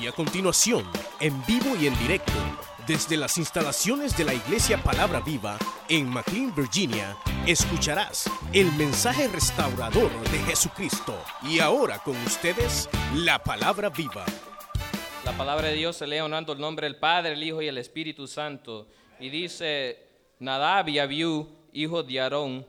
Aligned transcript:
Y 0.00 0.06
a 0.06 0.12
continuación, 0.12 0.84
en 1.20 1.44
vivo 1.46 1.74
y 1.80 1.86
en 1.86 1.98
directo, 1.98 2.32
desde 2.86 3.16
las 3.16 3.38
instalaciones 3.38 4.16
de 4.16 4.24
la 4.24 4.34
Iglesia 4.34 4.76
Palabra 4.82 5.20
Viva 5.20 5.58
en 5.88 6.08
McLean, 6.08 6.54
Virginia, 6.54 7.16
escucharás 7.46 8.30
el 8.52 8.70
mensaje 8.72 9.26
restaurador 9.28 10.10
de 10.30 10.38
Jesucristo. 10.40 11.18
Y 11.42 11.60
ahora 11.60 11.98
con 12.00 12.16
ustedes, 12.18 12.90
la 13.14 13.38
Palabra 13.38 13.88
Viva. 13.88 14.26
La 15.24 15.32
palabra 15.32 15.68
de 15.68 15.74
Dios 15.74 15.96
se 15.96 16.06
lee 16.06 16.20
honrando 16.20 16.52
el 16.52 16.60
nombre 16.60 16.86
del 16.86 16.96
Padre, 16.96 17.32
el 17.32 17.42
Hijo 17.42 17.62
y 17.62 17.68
el 17.68 17.78
Espíritu 17.78 18.26
Santo. 18.26 18.88
Y 19.18 19.30
dice, 19.30 19.98
Nadab 20.38 20.88
y 20.88 20.98
Abiú, 20.98 21.48
hijos 21.72 22.06
de 22.06 22.20
Aarón, 22.20 22.66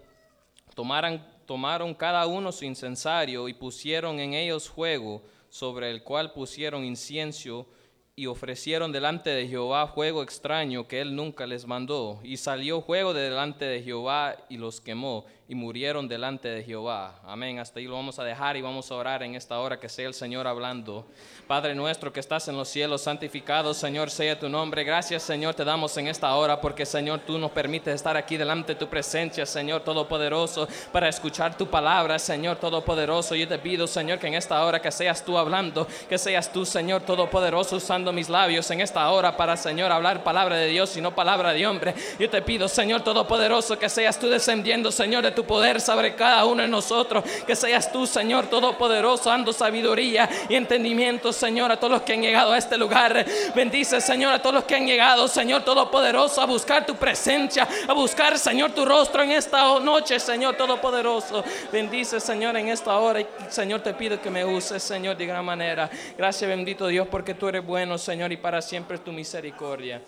tomaron, 0.76 1.22
tomaron 1.46 1.94
cada 1.94 2.26
uno 2.26 2.54
su 2.54 2.64
incensario 2.64 3.50
y 3.50 3.54
pusieron 3.54 4.20
en 4.20 4.34
ellos 4.34 4.70
fuego, 4.70 5.22
sobre 5.50 5.92
el 5.92 6.04
cual 6.04 6.34
pusieron 6.34 6.84
incienso 6.84 7.68
y 8.16 8.26
ofrecieron 8.26 8.92
delante 8.92 9.30
de 9.30 9.48
Jehová 9.48 9.88
fuego 9.88 10.24
extraño 10.24 10.88
que 10.88 11.02
él 11.02 11.16
nunca 11.16 11.46
les 11.46 11.68
mandó. 11.68 12.20
Y 12.24 12.38
salió 12.38 12.82
fuego 12.82 13.14
de 13.14 13.22
delante 13.22 13.66
de 13.66 13.84
Jehová 13.84 14.36
y 14.50 14.58
los 14.58 14.82
quemó 14.82 15.26
y 15.50 15.56
murieron 15.56 16.10
delante 16.10 16.50
de 16.50 16.62
Jehová. 16.62 17.22
Amén. 17.26 17.60
Hasta 17.60 17.80
ahí 17.80 17.86
lo 17.86 17.94
vamos 17.94 18.20
a 18.20 18.26
dejar 18.26 18.58
y 18.58 18.62
vamos 18.62 18.92
a 18.92 18.96
orar 18.96 19.24
en 19.24 19.34
esta 19.36 19.58
hora 19.60 19.80
que 19.80 19.88
sea 19.88 20.08
el 20.08 20.14
Señor 20.14 20.46
hablando. 20.46 21.08
Padre 21.48 21.74
nuestro 21.74 22.12
que 22.12 22.20
estás 22.20 22.50
en 22.50 22.58
los 22.58 22.68
cielos, 22.68 23.04
santificado 23.04 23.74
Señor 23.74 24.12
sea 24.12 24.38
tu 24.38 24.50
nombre. 24.50 24.84
Gracias 24.84 25.24
Señor 25.24 25.56
te 25.56 25.64
damos 25.64 25.96
en 25.98 26.08
esta 26.08 26.36
hora 26.36 26.60
porque 26.60 26.86
Señor 26.86 27.22
tú 27.26 27.38
nos 27.38 27.52
permites 27.52 27.96
estar 27.96 28.18
aquí 28.18 28.36
delante 28.36 28.74
de 28.74 28.80
tu 28.80 28.90
presencia, 28.90 29.46
Señor 29.46 29.84
Todopoderoso, 29.84 30.68
para 30.92 31.08
escuchar 31.08 31.58
tu 31.58 31.68
palabra, 31.68 32.20
Señor 32.20 32.58
Todopoderoso. 32.58 33.34
Yo 33.34 33.48
te 33.48 33.58
pido 33.58 33.88
Señor 33.88 34.20
que 34.20 34.28
en 34.28 34.34
esta 34.34 34.62
hora 34.66 34.82
que 34.82 34.92
seas 34.92 35.24
tú 35.24 35.38
hablando, 35.38 35.88
que 36.10 36.18
seas 36.18 36.52
tú 36.52 36.66
Señor 36.66 37.04
Todopoderoso 37.04 37.78
usando 37.78 38.12
mis 38.12 38.28
labios 38.28 38.70
en 38.72 38.82
esta 38.82 39.10
hora 39.12 39.38
para 39.38 39.56
Señor 39.56 39.94
hablar 39.94 40.26
palabra 40.26 40.58
de 40.58 40.68
Dios 40.68 40.98
y 40.98 41.02
no 41.02 41.16
palabra 41.16 41.54
de 41.54 41.66
hombre. 41.66 41.96
Yo 42.20 42.30
te 42.30 42.42
pido 42.42 42.68
Señor 42.68 43.02
Todopoderoso 43.02 43.80
que 43.80 43.88
seas 43.88 44.20
tú 44.20 44.28
descendiendo 44.28 44.92
Señor 44.92 45.24
de 45.24 45.37
tu 45.38 45.46
poder 45.46 45.80
sobre 45.80 46.16
cada 46.16 46.46
uno 46.46 46.64
de 46.64 46.68
nosotros. 46.68 47.24
Que 47.46 47.56
seas 47.56 47.92
tú, 47.92 48.08
Señor 48.08 48.48
Todopoderoso, 48.48 49.30
dando 49.30 49.54
sabiduría 49.54 50.28
y 50.50 50.56
entendimiento, 50.56 51.32
Señor, 51.32 51.72
a 51.72 51.78
todos 51.78 51.92
los 51.92 52.02
que 52.02 52.14
han 52.14 52.24
llegado 52.24 52.54
a 52.54 52.58
este 52.58 52.76
lugar. 52.76 53.24
Bendice, 53.54 54.02
Señor, 54.02 54.34
a 54.34 54.42
todos 54.42 54.56
los 54.56 54.64
que 54.64 54.74
han 54.74 54.88
llegado, 54.88 55.28
Señor 55.28 55.64
Todopoderoso, 55.64 56.42
a 56.42 56.48
buscar 56.48 56.88
tu 56.88 56.96
presencia, 56.96 57.68
a 57.88 57.94
buscar, 57.94 58.40
Señor, 58.40 58.72
tu 58.72 58.84
rostro 58.84 59.22
en 59.22 59.30
esta 59.30 59.80
noche, 59.80 60.20
Señor 60.20 60.58
Todopoderoso. 60.58 61.44
Bendice, 61.72 62.20
Señor, 62.20 62.58
en 62.58 62.70
esta 62.70 62.98
hora. 62.98 63.22
Y, 63.22 63.28
Señor, 63.50 63.82
te 63.82 63.94
pido 63.94 64.20
que 64.20 64.32
me 64.32 64.44
uses, 64.44 64.82
Señor, 64.82 65.18
de 65.18 65.28
gran 65.28 65.46
manera. 65.46 65.88
Gracias, 66.18 66.50
bendito 66.50 66.88
Dios, 66.88 67.08
porque 67.12 67.36
tú 67.36 67.48
eres 67.48 67.64
bueno, 67.64 68.00
Señor, 68.00 68.32
y 68.32 68.38
para 68.38 68.60
siempre 68.60 68.98
tu 68.98 69.12
misericordia. 69.12 70.02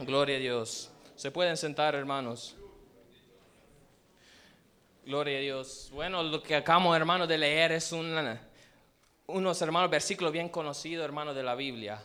Gloria 0.00 0.36
a 0.36 0.40
Dios. 0.40 0.90
Se 1.16 1.30
pueden 1.30 1.56
sentar, 1.56 1.94
hermanos. 1.94 2.54
Gloria 5.04 5.38
a 5.38 5.40
Dios. 5.40 5.90
Bueno, 5.92 6.22
lo 6.22 6.40
que 6.40 6.54
acabamos, 6.54 6.96
hermanos, 6.96 7.26
de 7.26 7.36
leer 7.36 7.72
es 7.72 7.90
un, 7.90 8.38
unos, 9.26 9.60
hermanos, 9.60 9.90
versículos 9.90 10.32
bien 10.32 10.48
conocidos, 10.48 11.04
hermanos, 11.04 11.34
de 11.34 11.42
la 11.42 11.56
Biblia. 11.56 12.00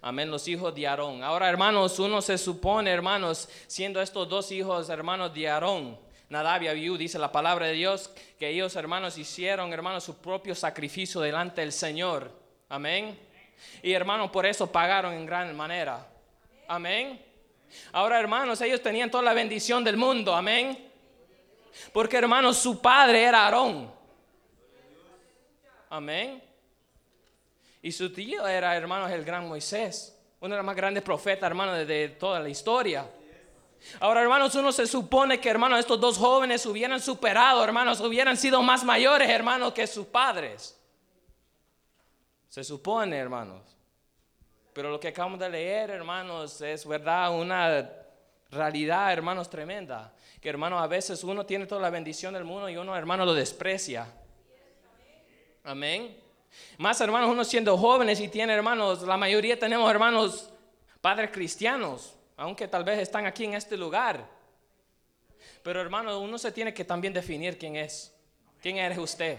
Amén, 0.00 0.30
los 0.30 0.48
hijos 0.48 0.74
de 0.74 0.86
Aarón. 0.86 1.22
Ahora, 1.22 1.50
hermanos, 1.50 1.98
uno 1.98 2.22
se 2.22 2.38
supone, 2.38 2.90
hermanos, 2.90 3.50
siendo 3.66 4.00
estos 4.00 4.26
dos 4.30 4.50
hijos, 4.50 4.88
hermanos 4.88 5.34
de 5.34 5.46
Aarón, 5.46 5.98
Nadab 6.30 6.62
y 6.62 6.68
Abiú, 6.68 6.96
dice 6.96 7.18
la 7.18 7.30
palabra 7.30 7.66
de 7.66 7.74
Dios, 7.74 8.10
que 8.38 8.48
ellos, 8.48 8.74
hermanos, 8.76 9.18
hicieron, 9.18 9.70
hermanos, 9.70 10.02
su 10.02 10.16
propio 10.16 10.54
sacrificio 10.54 11.20
delante 11.20 11.60
del 11.60 11.70
Señor. 11.70 12.32
Amén. 12.70 13.18
Y, 13.82 13.92
hermanos, 13.92 14.30
por 14.30 14.46
eso 14.46 14.72
pagaron 14.72 15.12
en 15.12 15.26
gran 15.26 15.54
manera. 15.54 16.08
Amén. 16.66 17.22
Ahora, 17.92 18.18
hermanos, 18.18 18.58
ellos 18.62 18.82
tenían 18.82 19.10
toda 19.10 19.22
la 19.22 19.34
bendición 19.34 19.84
del 19.84 19.98
mundo. 19.98 20.34
Amén. 20.34 20.91
Porque 21.92 22.16
hermanos, 22.16 22.58
su 22.58 22.80
padre 22.80 23.24
era 23.24 23.44
Aarón. 23.44 23.92
Amén. 25.90 26.42
Y 27.82 27.90
su 27.90 28.12
tío 28.12 28.46
era, 28.46 28.76
hermanos, 28.76 29.10
el 29.10 29.24
gran 29.24 29.48
Moisés. 29.48 30.16
Uno 30.40 30.54
de 30.54 30.58
los 30.58 30.66
más 30.66 30.76
grandes 30.76 31.02
profetas, 31.02 31.48
hermanos, 31.48 31.86
de, 31.86 32.08
toda 32.10 32.40
la 32.40 32.48
historia. 32.48 33.08
Ahora, 34.00 34.22
hermanos, 34.22 34.54
uno 34.54 34.70
se 34.72 34.86
supone 34.86 35.40
que, 35.40 35.48
hermanos, 35.48 35.80
estos 35.80 36.00
dos 36.00 36.16
jóvenes 36.16 36.64
hubieran 36.66 37.00
superado, 37.00 37.62
hermanos, 37.64 38.00
hubieran 38.00 38.36
sido 38.36 38.62
más 38.62 38.84
mayores, 38.84 39.28
hermanos, 39.28 39.72
que 39.72 39.86
sus 39.86 40.06
padres. 40.06 40.78
Se 42.48 42.62
supone, 42.62 43.16
hermanos. 43.16 43.62
Pero 44.72 44.90
lo 44.90 45.00
que 45.00 45.08
acabamos 45.08 45.40
de 45.40 45.50
leer, 45.50 45.90
hermanos, 45.90 46.60
es 46.60 46.86
verdad, 46.86 47.32
una 47.36 47.90
realidad, 48.50 49.12
hermanos, 49.12 49.50
tremenda. 49.50 50.12
Que, 50.42 50.48
hermanos, 50.48 50.82
a 50.82 50.88
veces 50.88 51.22
uno 51.22 51.46
tiene 51.46 51.66
toda 51.66 51.80
la 51.80 51.88
bendición 51.88 52.34
del 52.34 52.42
mundo 52.42 52.68
y 52.68 52.76
uno, 52.76 52.96
hermano, 52.96 53.24
lo 53.24 53.32
desprecia. 53.32 54.12
Amén. 55.62 56.18
Más, 56.78 57.00
hermanos, 57.00 57.30
uno 57.30 57.44
siendo 57.44 57.78
jóvenes 57.78 58.18
y 58.18 58.26
tiene, 58.26 58.52
hermanos, 58.52 59.02
la 59.02 59.16
mayoría 59.16 59.56
tenemos, 59.56 59.88
hermanos, 59.88 60.50
padres 61.00 61.30
cristianos, 61.30 62.16
aunque 62.36 62.66
tal 62.66 62.82
vez 62.82 62.98
están 62.98 63.24
aquí 63.24 63.44
en 63.44 63.54
este 63.54 63.76
lugar. 63.76 64.28
Pero, 65.62 65.80
hermano, 65.80 66.18
uno 66.18 66.36
se 66.36 66.50
tiene 66.50 66.74
que 66.74 66.84
también 66.84 67.12
definir 67.12 67.56
quién 67.56 67.76
es. 67.76 68.12
¿Quién 68.60 68.78
eres 68.78 68.98
usted? 68.98 69.38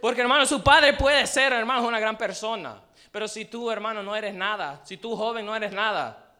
Porque, 0.00 0.22
hermano, 0.22 0.46
su 0.46 0.62
padre 0.62 0.94
puede 0.94 1.26
ser, 1.26 1.52
hermano, 1.52 1.86
una 1.86 2.00
gran 2.00 2.16
persona. 2.16 2.82
Pero 3.12 3.28
si 3.28 3.44
tú, 3.44 3.70
hermano, 3.70 4.02
no 4.02 4.16
eres 4.16 4.34
nada, 4.34 4.80
si 4.86 4.96
tú 4.96 5.14
joven 5.14 5.44
no 5.44 5.54
eres 5.54 5.72
nada, 5.72 6.34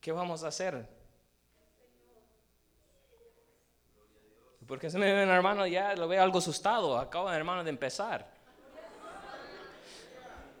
¿qué 0.00 0.10
vamos 0.10 0.42
a 0.42 0.48
hacer? 0.48 0.99
Porque 4.70 4.88
se 4.88 4.98
me 4.98 5.12
ven, 5.12 5.28
hermano, 5.28 5.66
ya 5.66 5.96
lo 5.96 6.06
veo 6.06 6.22
algo 6.22 6.38
asustado. 6.38 6.96
Acabo, 6.96 7.28
hermano, 7.32 7.64
de 7.64 7.70
empezar. 7.70 8.24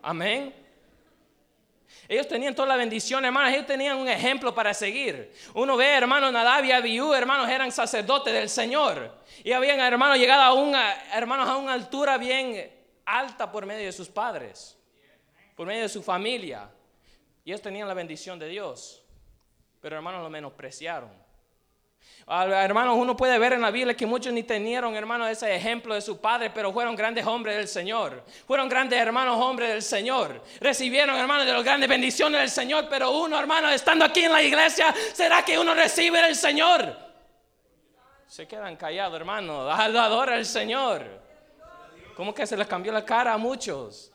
Amén. 0.02 0.52
Ellos 2.08 2.26
tenían 2.26 2.52
toda 2.52 2.66
la 2.66 2.74
bendición, 2.74 3.24
hermanos. 3.24 3.52
Ellos 3.52 3.66
tenían 3.66 3.96
un 3.96 4.08
ejemplo 4.08 4.52
para 4.52 4.74
seguir. 4.74 5.32
Uno 5.54 5.76
ve, 5.76 5.94
hermano, 5.94 6.32
Nadab 6.32 6.64
y 6.64 6.98
hermanos, 7.14 7.48
eran 7.48 7.70
sacerdotes 7.70 8.34
del 8.34 8.48
Señor. 8.48 9.16
Y 9.44 9.52
habían, 9.52 9.78
hermanos, 9.78 10.18
llegado 10.18 10.42
a 10.42 10.54
una, 10.54 10.92
hermanos, 11.12 11.48
a 11.48 11.56
una 11.56 11.74
altura 11.74 12.18
bien 12.18 12.68
alta 13.04 13.52
por 13.52 13.64
medio 13.64 13.86
de 13.86 13.92
sus 13.92 14.08
padres, 14.08 14.76
por 15.54 15.68
medio 15.68 15.82
de 15.82 15.88
su 15.88 16.02
familia. 16.02 16.68
Y 17.44 17.52
ellos 17.52 17.62
tenían 17.62 17.86
la 17.86 17.94
bendición 17.94 18.40
de 18.40 18.48
Dios. 18.48 19.04
Pero, 19.80 19.94
hermanos, 19.94 20.20
lo 20.20 20.30
menospreciaron. 20.30 21.29
Hermanos, 22.26 22.96
uno 22.96 23.16
puede 23.16 23.36
ver 23.40 23.54
en 23.54 23.60
la 23.60 23.72
Biblia 23.72 23.96
que 23.96 24.06
muchos 24.06 24.32
ni 24.32 24.44
tenieron, 24.44 24.94
hermanos, 24.94 25.28
ese 25.28 25.52
ejemplo 25.52 25.94
de 25.94 26.00
su 26.00 26.20
padre, 26.20 26.50
pero 26.50 26.72
fueron 26.72 26.94
grandes 26.94 27.26
hombres 27.26 27.56
del 27.56 27.66
Señor. 27.66 28.24
Fueron 28.46 28.68
grandes 28.68 29.00
hermanos 29.00 29.36
hombres 29.36 29.70
del 29.70 29.82
Señor. 29.82 30.40
Recibieron, 30.60 31.16
hermanos, 31.16 31.44
de 31.44 31.52
las 31.52 31.64
grandes 31.64 31.88
bendiciones 31.88 32.40
del 32.40 32.50
Señor, 32.50 32.86
pero 32.88 33.10
uno, 33.10 33.36
hermano, 33.36 33.68
estando 33.68 34.04
aquí 34.04 34.20
en 34.20 34.32
la 34.32 34.42
iglesia, 34.42 34.94
¿será 35.12 35.44
que 35.44 35.58
uno 35.58 35.74
recibe 35.74 36.22
del 36.22 36.36
Señor? 36.36 36.96
Se 38.28 38.46
quedan 38.46 38.76
callados, 38.76 39.16
hermano. 39.16 39.68
Adora 39.68 40.34
al 40.34 40.46
Señor. 40.46 41.04
¿Cómo 42.14 42.32
que 42.32 42.46
se 42.46 42.56
les 42.56 42.68
cambió 42.68 42.92
la 42.92 43.04
cara 43.04 43.32
a 43.32 43.38
muchos? 43.38 44.12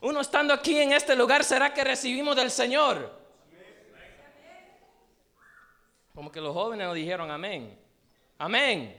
Uno 0.00 0.20
estando 0.20 0.52
aquí 0.52 0.76
en 0.76 0.92
este 0.92 1.14
lugar, 1.14 1.44
¿será 1.44 1.72
que 1.72 1.84
recibimos 1.84 2.34
del 2.34 2.50
Señor? 2.50 3.25
Como 6.16 6.32
que 6.32 6.40
los 6.40 6.54
jóvenes 6.54 6.86
nos 6.86 6.96
dijeron 6.96 7.30
amén. 7.30 7.78
Amén. 8.38 8.98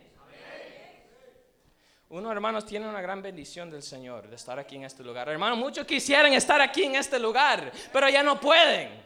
Uno, 2.10 2.32
hermanos, 2.32 2.64
tiene 2.64 2.88
una 2.88 3.02
gran 3.02 3.24
bendición 3.24 3.72
del 3.72 3.82
Señor 3.82 4.30
de 4.30 4.36
estar 4.36 4.60
aquí 4.60 4.76
en 4.76 4.84
este 4.84 5.04
lugar. 5.04 5.28
Hermanos, 5.28 5.58
muchos 5.58 5.88
quisieran 5.88 6.32
estar 6.34 6.62
aquí 6.62 6.84
en 6.84 6.96
este 6.96 7.18
lugar, 7.18 7.72
pero 7.92 8.08
ya 8.08 8.22
no 8.22 8.40
pueden. 8.40 9.04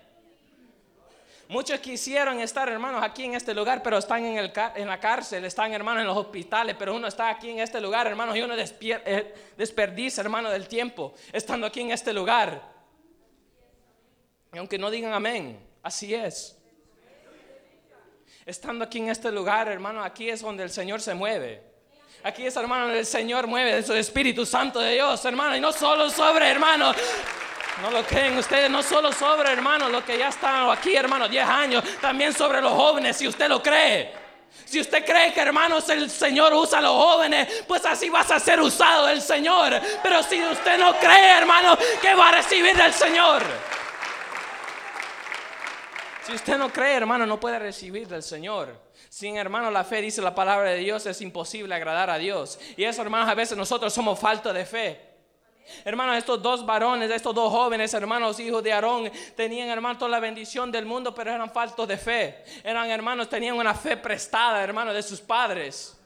Muchos 1.48 1.80
quisieron 1.80 2.42
estar, 2.42 2.68
hermanos, 2.68 3.02
aquí 3.02 3.24
en 3.24 3.36
este 3.36 3.54
lugar, 3.54 3.82
pero 3.82 3.98
están 3.98 4.26
en, 4.26 4.38
el, 4.40 4.52
en 4.76 4.88
la 4.90 5.00
cárcel, 5.00 5.46
están, 5.46 5.72
hermanos, 5.72 6.02
en 6.02 6.08
los 6.08 6.18
hospitales, 6.18 6.76
pero 6.78 6.94
uno 6.94 7.08
está 7.08 7.30
aquí 7.30 7.50
en 7.50 7.60
este 7.60 7.80
lugar, 7.80 8.08
hermanos, 8.08 8.36
y 8.36 8.42
uno 8.42 8.56
eh, 8.58 9.36
desperdicia, 9.56 10.20
hermano, 10.20 10.50
del 10.50 10.68
tiempo, 10.68 11.14
estando 11.32 11.66
aquí 11.66 11.80
en 11.80 11.92
este 11.92 12.12
lugar. 12.12 12.62
Y 14.52 14.58
aunque 14.58 14.78
no 14.78 14.92
digan 14.92 15.14
amén, 15.14 15.66
así 15.82 16.14
es. 16.14 16.61
Estando 18.52 18.84
aquí 18.84 18.98
en 18.98 19.10
este 19.10 19.32
lugar, 19.32 19.70
hermano, 19.70 20.04
aquí 20.04 20.30
es 20.30 20.42
donde 20.42 20.64
el 20.64 20.70
Señor 20.70 21.00
se 21.00 21.14
mueve. 21.14 21.64
Aquí 22.22 22.46
es, 22.46 22.54
hermano, 22.58 22.92
el 22.92 23.06
Señor 23.06 23.48
mueve 23.48 23.82
su 23.82 23.94
Espíritu 23.94 24.46
Santo 24.46 24.82
de 24.82 24.96
Dios, 24.96 25.24
hermano. 25.24 25.56
Y 25.56 25.62
no 25.62 25.72
solo 25.72 26.10
sobre, 26.10 26.50
hermano. 26.50 26.94
No 27.82 27.92
lo 27.92 28.04
creen 28.04 28.38
ustedes, 28.38 28.70
no 28.70 28.84
solo 28.84 29.14
sobre, 29.14 29.54
hermano, 29.54 29.88
los 29.88 30.04
que 30.04 30.18
ya 30.18 30.28
están 30.28 30.70
aquí, 30.70 30.94
hermano, 30.94 31.30
10 31.30 31.48
años. 31.48 31.84
También 32.02 32.34
sobre 32.34 32.60
los 32.60 32.74
jóvenes, 32.74 33.16
si 33.16 33.26
usted 33.26 33.48
lo 33.48 33.64
cree. 33.64 34.12
Si 34.66 34.82
usted 34.82 35.06
cree 35.06 35.32
que 35.32 35.40
hermanos 35.40 35.88
el 35.88 36.10
Señor 36.10 36.54
usa 36.54 36.80
a 36.80 36.82
los 36.82 36.92
jóvenes, 36.92 37.64
pues 37.66 37.86
así 37.86 38.10
vas 38.10 38.32
a 38.32 38.40
ser 38.42 38.60
usado 38.60 39.08
el 39.08 39.22
Señor. 39.22 39.80
Pero 40.04 40.22
si 40.24 40.44
usted 40.44 40.78
no 40.78 40.94
cree, 40.98 41.38
hermano, 41.38 41.78
que 42.02 42.14
va 42.14 42.28
a 42.28 42.32
recibir 42.34 42.76
del 42.76 42.92
Señor. 42.92 43.44
Si 46.26 46.34
usted 46.34 46.58
no 46.58 46.72
cree, 46.72 46.96
hermano, 46.96 47.26
no 47.26 47.40
puede 47.40 47.58
recibir 47.58 48.08
del 48.08 48.22
Señor. 48.22 48.80
Sin 49.10 49.38
hermano, 49.38 49.72
la 49.72 49.84
fe 49.84 50.02
dice 50.02 50.22
la 50.22 50.36
palabra 50.36 50.70
de 50.70 50.78
Dios, 50.78 51.06
es 51.06 51.20
imposible 51.22 51.74
agradar 51.74 52.10
a 52.10 52.18
Dios. 52.18 52.60
Y 52.78 52.84
eso, 52.84 53.02
hermanos, 53.02 53.28
a 53.28 53.34
veces 53.34 53.58
nosotros 53.58 53.92
somos 53.92 54.20
falta 54.20 54.54
de 54.54 54.66
fe. 54.66 55.12
Hermanos, 55.84 56.18
estos 56.18 56.42
dos 56.42 56.66
varones, 56.66 57.10
estos 57.10 57.34
dos 57.34 57.52
jóvenes, 57.52 57.94
hermanos, 57.94 58.40
hijos 58.40 58.64
de 58.64 58.74
Aarón, 58.74 59.12
tenían, 59.36 59.70
hermanos, 59.70 59.98
toda 59.98 60.12
la 60.12 60.20
bendición 60.20 60.72
del 60.72 60.86
mundo, 60.86 61.14
pero 61.14 61.32
eran 61.32 61.52
faltos 61.52 61.88
de 61.88 61.98
fe. 61.98 62.44
Eran, 62.64 62.90
hermanos, 62.90 63.30
tenían 63.30 63.56
una 63.56 63.74
fe 63.74 63.98
prestada, 63.98 64.64
hermanos, 64.64 64.94
de 64.94 65.04
sus 65.04 65.22
padres. 65.22 65.98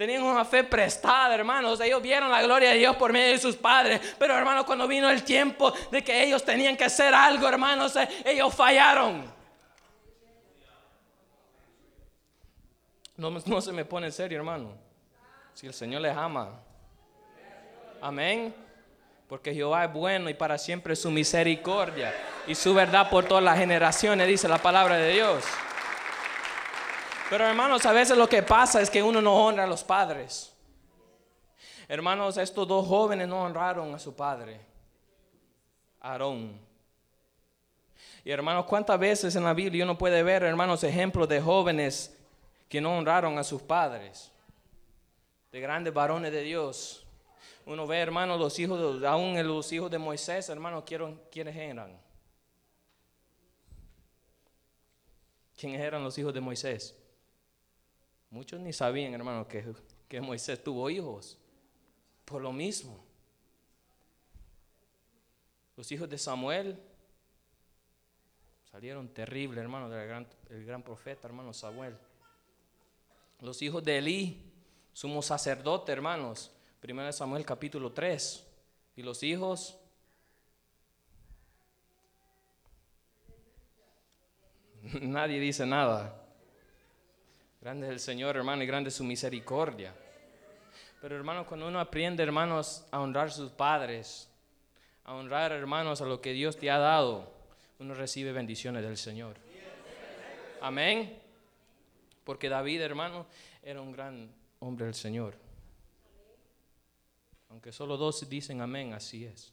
Tenían 0.00 0.22
una 0.22 0.46
fe 0.46 0.64
prestada, 0.64 1.34
hermanos. 1.34 1.78
Ellos 1.78 2.00
vieron 2.00 2.30
la 2.30 2.40
gloria 2.40 2.70
de 2.70 2.78
Dios 2.78 2.96
por 2.96 3.12
medio 3.12 3.32
de 3.32 3.38
sus 3.38 3.54
padres. 3.54 4.00
Pero, 4.18 4.34
hermanos, 4.34 4.64
cuando 4.64 4.88
vino 4.88 5.10
el 5.10 5.22
tiempo 5.22 5.74
de 5.90 6.02
que 6.02 6.24
ellos 6.24 6.42
tenían 6.42 6.74
que 6.74 6.84
hacer 6.84 7.12
algo, 7.12 7.46
hermanos, 7.46 7.94
eh, 7.96 8.08
ellos 8.24 8.54
fallaron. 8.54 9.30
No, 13.14 13.60
se 13.60 13.72
me 13.72 13.84
pone 13.84 14.06
en 14.06 14.12
serio, 14.14 14.38
hermano. 14.38 14.72
Si 15.52 15.66
el 15.66 15.74
Señor 15.74 16.00
les 16.00 16.16
ama. 16.16 16.48
Amén. 18.00 18.54
Porque 19.28 19.52
Jehová 19.52 19.84
es 19.84 19.92
bueno 19.92 20.30
y 20.30 20.34
para 20.34 20.56
siempre 20.56 20.96
su 20.96 21.10
misericordia 21.10 22.14
y 22.46 22.54
su 22.54 22.72
verdad 22.72 23.10
por 23.10 23.26
todas 23.26 23.44
las 23.44 23.58
generaciones, 23.58 24.26
dice 24.26 24.48
la 24.48 24.56
palabra 24.56 24.96
de 24.96 25.12
Dios. 25.12 25.44
Pero 27.30 27.46
hermanos, 27.46 27.86
a 27.86 27.92
veces 27.92 28.18
lo 28.18 28.28
que 28.28 28.42
pasa 28.42 28.80
es 28.82 28.90
que 28.90 29.00
uno 29.00 29.22
no 29.22 29.46
honra 29.46 29.62
a 29.62 29.68
los 29.68 29.84
padres. 29.84 30.52
Hermanos, 31.86 32.36
estos 32.36 32.66
dos 32.66 32.86
jóvenes 32.88 33.28
no 33.28 33.42
honraron 33.42 33.94
a 33.94 34.00
su 34.00 34.16
padre, 34.16 34.60
Aarón. 36.00 36.58
Y 38.24 38.32
hermanos, 38.32 38.64
¿cuántas 38.66 38.98
veces 38.98 39.36
en 39.36 39.44
la 39.44 39.54
Biblia 39.54 39.84
uno 39.84 39.96
puede 39.96 40.24
ver, 40.24 40.42
hermanos, 40.42 40.82
ejemplos 40.82 41.28
de 41.28 41.40
jóvenes 41.40 42.18
que 42.68 42.80
no 42.80 42.98
honraron 42.98 43.38
a 43.38 43.44
sus 43.44 43.62
padres? 43.62 44.32
De 45.52 45.60
grandes 45.60 45.94
varones 45.94 46.32
de 46.32 46.42
Dios. 46.42 47.06
Uno 47.64 47.86
ve, 47.86 47.98
hermanos, 47.98 48.40
los 48.40 48.58
hijos, 48.58 49.04
aún 49.04 49.40
los 49.46 49.72
hijos 49.72 49.88
de 49.88 49.98
Moisés, 49.98 50.48
hermanos, 50.48 50.82
¿quiénes 50.84 51.56
eran? 51.56 51.96
¿Quiénes 55.56 55.80
eran 55.80 56.02
los 56.02 56.18
hijos 56.18 56.34
de 56.34 56.40
Moisés? 56.40 56.99
Muchos 58.30 58.60
ni 58.60 58.72
sabían, 58.72 59.12
hermano, 59.14 59.46
que, 59.46 59.64
que 60.08 60.20
Moisés 60.20 60.62
tuvo 60.62 60.88
hijos. 60.88 61.38
Por 62.24 62.42
lo 62.42 62.52
mismo. 62.52 63.04
Los 65.76 65.90
hijos 65.90 66.08
de 66.08 66.18
Samuel 66.18 66.80
salieron 68.70 69.08
terribles, 69.08 69.60
hermano, 69.60 69.88
del 69.88 70.06
gran, 70.06 70.28
gran 70.48 70.82
profeta, 70.82 71.26
hermano 71.26 71.52
Samuel. 71.52 71.96
Los 73.40 73.62
hijos 73.62 73.82
de 73.82 73.98
Elí, 73.98 74.52
sumo 74.92 75.22
sacerdote, 75.22 75.90
hermanos. 75.90 76.52
Primero 76.80 77.12
Samuel 77.12 77.44
capítulo 77.44 77.92
3. 77.92 78.46
Y 78.96 79.02
los 79.02 79.22
hijos 79.22 79.80
Nadie 85.00 85.40
dice 85.40 85.66
nada. 85.66 86.19
Grande 87.60 87.88
es 87.88 87.92
el 87.92 88.00
Señor, 88.00 88.36
hermano, 88.36 88.62
y 88.62 88.66
grande 88.66 88.88
es 88.88 88.94
su 88.94 89.04
misericordia. 89.04 89.94
Pero 91.02 91.14
hermano, 91.14 91.46
cuando 91.46 91.68
uno 91.68 91.78
aprende, 91.78 92.22
hermanos, 92.22 92.86
a 92.90 93.00
honrar 93.00 93.28
a 93.28 93.30
sus 93.30 93.50
padres, 93.50 94.30
a 95.04 95.14
honrar, 95.14 95.52
hermanos, 95.52 96.00
a 96.00 96.06
lo 96.06 96.22
que 96.22 96.32
Dios 96.32 96.56
te 96.56 96.70
ha 96.70 96.78
dado, 96.78 97.30
uno 97.78 97.92
recibe 97.94 98.32
bendiciones 98.32 98.82
del 98.82 98.96
Señor. 98.96 99.36
Amén. 100.62 101.18
Porque 102.24 102.48
David, 102.48 102.80
hermano, 102.80 103.26
era 103.62 103.82
un 103.82 103.92
gran 103.92 104.32
hombre 104.60 104.86
del 104.86 104.94
Señor. 104.94 105.34
Aunque 107.50 107.72
solo 107.72 107.98
dos 107.98 108.26
dicen 108.28 108.62
amén, 108.62 108.94
así 108.94 109.26
es. 109.26 109.52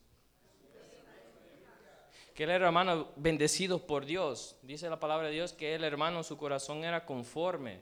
Que 2.34 2.44
él 2.44 2.52
era 2.52 2.68
hermano 2.68 3.10
bendecido 3.16 3.86
por 3.86 4.06
Dios. 4.06 4.58
Dice 4.62 4.90
la 4.90 5.00
palabra 5.00 5.28
de 5.28 5.34
Dios 5.34 5.52
que 5.54 5.76
él, 5.76 5.84
hermano, 5.84 6.24
su 6.24 6.38
corazón 6.38 6.84
era 6.84 7.06
conforme 7.06 7.82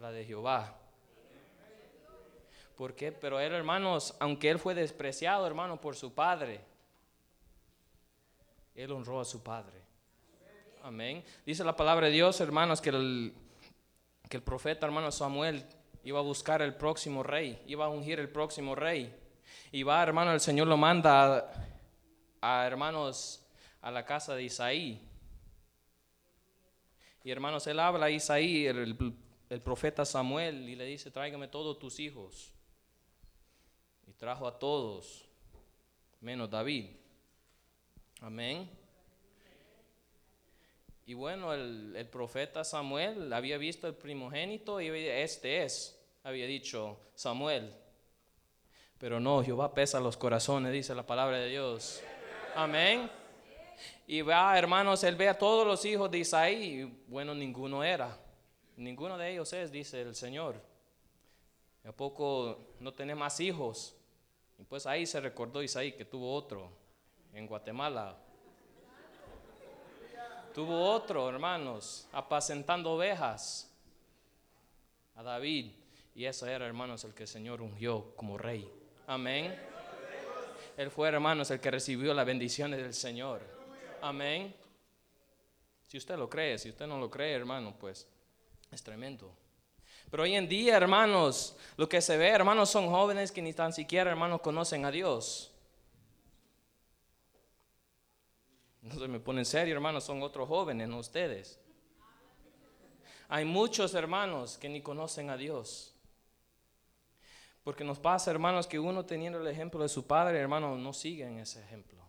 la 0.00 0.10
de 0.10 0.24
Jehová. 0.24 0.74
¿Por 2.74 2.94
qué? 2.94 3.12
Pero 3.12 3.38
él, 3.38 3.52
hermanos, 3.52 4.16
aunque 4.18 4.48
él 4.48 4.58
fue 4.58 4.74
despreciado, 4.74 5.46
hermano, 5.46 5.78
por 5.78 5.94
su 5.94 6.14
padre, 6.14 6.62
él 8.74 8.90
honró 8.92 9.20
a 9.20 9.26
su 9.26 9.42
padre. 9.42 9.78
Amén. 10.82 11.22
Dice 11.44 11.62
la 11.62 11.76
palabra 11.76 12.06
de 12.06 12.12
Dios, 12.14 12.40
hermanos, 12.40 12.80
que 12.80 12.88
el, 12.88 13.34
que 14.30 14.38
el 14.38 14.42
profeta, 14.42 14.86
hermano 14.86 15.12
Samuel, 15.12 15.66
iba 16.02 16.18
a 16.18 16.22
buscar 16.22 16.62
el 16.62 16.74
próximo 16.74 17.22
rey, 17.22 17.62
iba 17.66 17.84
a 17.84 17.88
ungir 17.88 18.18
el 18.18 18.30
próximo 18.30 18.74
rey. 18.74 19.14
Y 19.70 19.82
va, 19.82 20.02
hermano, 20.02 20.32
el 20.32 20.40
Señor 20.40 20.66
lo 20.66 20.78
manda 20.78 21.52
a, 22.40 22.66
hermanos 22.66 23.46
a 23.82 23.90
la 23.90 24.06
casa 24.06 24.34
de 24.34 24.44
Isaí. 24.44 25.06
Y 27.22 27.30
hermanos, 27.30 27.66
él 27.66 27.78
habla 27.78 28.06
a 28.06 28.10
Isaí, 28.10 28.66
el, 28.66 28.96
profeta 29.60 30.04
Samuel 30.04 30.68
y 30.68 30.76
le 30.76 30.84
dice, 30.84 31.10
tráigame 31.10 31.48
todos 31.48 31.80
tus 31.80 31.98
hijos. 31.98 32.52
Y 34.06 34.12
trajo 34.12 34.46
a 34.46 34.56
todos, 34.60 35.28
menos 36.20 36.48
David. 36.48 36.86
Amén. 38.20 38.70
Y 41.04 41.14
bueno, 41.14 41.52
el, 41.52 42.08
profeta 42.12 42.62
Samuel 42.62 43.32
había 43.32 43.58
visto 43.58 43.88
el 43.88 43.94
primogénito 43.94 44.80
y 44.80 44.88
este 44.88 45.64
es, 45.64 46.00
había 46.22 46.46
dicho 46.46 47.00
Samuel. 47.16 47.74
Pero 48.98 49.18
no, 49.18 49.42
Jehová 49.42 49.74
pesa 49.74 49.98
los 49.98 50.16
corazones, 50.16 50.72
dice 50.72 50.94
la 50.94 51.04
palabra 51.04 51.38
de 51.38 51.48
Dios. 51.48 52.00
Amén. 52.54 53.10
Y 54.06 54.20
va, 54.22 54.56
hermanos, 54.56 55.02
él 55.02 55.16
ve 55.16 55.28
a 55.28 55.36
todos 55.36 55.66
los 55.66 55.84
hijos 55.84 56.08
de 56.08 56.18
Isaí, 56.18 56.82
y 56.82 56.84
bueno, 57.08 57.34
ninguno 57.34 57.82
era. 57.82 58.16
Ninguno 58.80 59.18
de 59.18 59.30
ellos 59.30 59.52
es, 59.52 59.70
dice 59.70 60.00
el 60.00 60.14
Señor. 60.14 60.58
¿A 61.84 61.92
poco 61.92 62.74
no 62.80 62.94
tenés 62.94 63.14
más 63.14 63.38
hijos? 63.38 63.94
Y 64.58 64.64
pues 64.64 64.86
ahí 64.86 65.04
se 65.04 65.20
recordó 65.20 65.62
Isaí 65.62 65.92
que 65.92 66.06
tuvo 66.06 66.32
otro 66.32 66.72
en 67.34 67.46
Guatemala. 67.46 68.16
Tuvo 70.54 70.80
otro, 70.92 71.28
hermanos, 71.28 72.08
apacentando 72.10 72.92
ovejas 72.92 73.70
a 75.14 75.22
David. 75.22 75.72
Y 76.14 76.24
eso 76.24 76.46
era, 76.46 76.66
hermanos, 76.66 77.04
el 77.04 77.12
que 77.12 77.24
el 77.24 77.28
Señor 77.28 77.60
ungió 77.60 78.16
como 78.16 78.38
rey. 78.38 78.66
Amén. 79.06 79.60
Él 80.78 80.90
fue, 80.90 81.08
hermanos, 81.08 81.50
el 81.50 81.60
que 81.60 81.70
recibió 81.70 82.14
las 82.14 82.24
bendiciones 82.24 82.80
del 82.80 82.94
Señor. 82.94 83.42
Amén. 84.00 84.54
Si 85.86 85.98
usted 85.98 86.16
lo 86.16 86.30
cree, 86.30 86.56
si 86.56 86.70
usted 86.70 86.86
no 86.86 86.98
lo 86.98 87.10
cree, 87.10 87.34
hermano, 87.34 87.76
pues 87.78 88.08
es 88.70 88.82
tremendo. 88.82 89.32
Pero 90.10 90.24
hoy 90.24 90.34
en 90.34 90.48
día, 90.48 90.76
hermanos, 90.76 91.56
lo 91.76 91.88
que 91.88 92.00
se 92.00 92.16
ve, 92.16 92.28
hermanos, 92.28 92.70
son 92.70 92.88
jóvenes 92.88 93.30
que 93.30 93.42
ni 93.42 93.52
tan 93.52 93.72
siquiera, 93.72 94.10
hermanos, 94.10 94.40
conocen 94.40 94.84
a 94.84 94.90
Dios. 94.90 95.52
No 98.82 98.94
se 98.94 99.08
me 99.08 99.20
pone 99.20 99.42
en 99.42 99.46
serio, 99.46 99.74
hermanos, 99.74 100.04
son 100.04 100.22
otros 100.22 100.48
jóvenes, 100.48 100.88
no 100.88 100.98
ustedes. 100.98 101.60
Hay 103.28 103.44
muchos 103.44 103.94
hermanos 103.94 104.58
que 104.58 104.68
ni 104.68 104.80
conocen 104.80 105.30
a 105.30 105.36
Dios. 105.36 105.94
Porque 107.62 107.84
nos 107.84 107.98
pasa, 107.98 108.30
hermanos, 108.30 108.66
que 108.66 108.78
uno 108.78 109.04
teniendo 109.04 109.40
el 109.40 109.46
ejemplo 109.46 109.82
de 109.82 109.88
su 109.88 110.06
padre, 110.06 110.38
hermanos, 110.38 110.78
no 110.78 110.92
sigue 110.92 111.24
en 111.24 111.38
ese 111.38 111.62
ejemplo. 111.62 112.00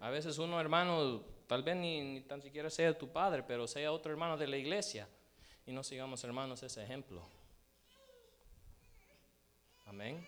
A 0.00 0.10
veces 0.10 0.36
uno, 0.38 0.60
hermano, 0.60 1.22
Tal 1.46 1.62
vez 1.62 1.76
ni, 1.76 2.20
tan 2.22 2.42
siquiera 2.42 2.68
sea 2.70 2.96
tu 2.96 3.08
padre, 3.08 3.42
pero 3.42 3.68
sea 3.68 3.92
otro 3.92 4.10
hermano 4.10 4.36
de 4.36 4.48
la 4.48 4.56
iglesia. 4.56 5.08
Y 5.66 5.72
no 5.72 5.82
sigamos, 5.82 6.22
hermanos, 6.24 6.62
ese 6.62 6.82
ejemplo. 6.82 7.22
Amén. 9.86 10.26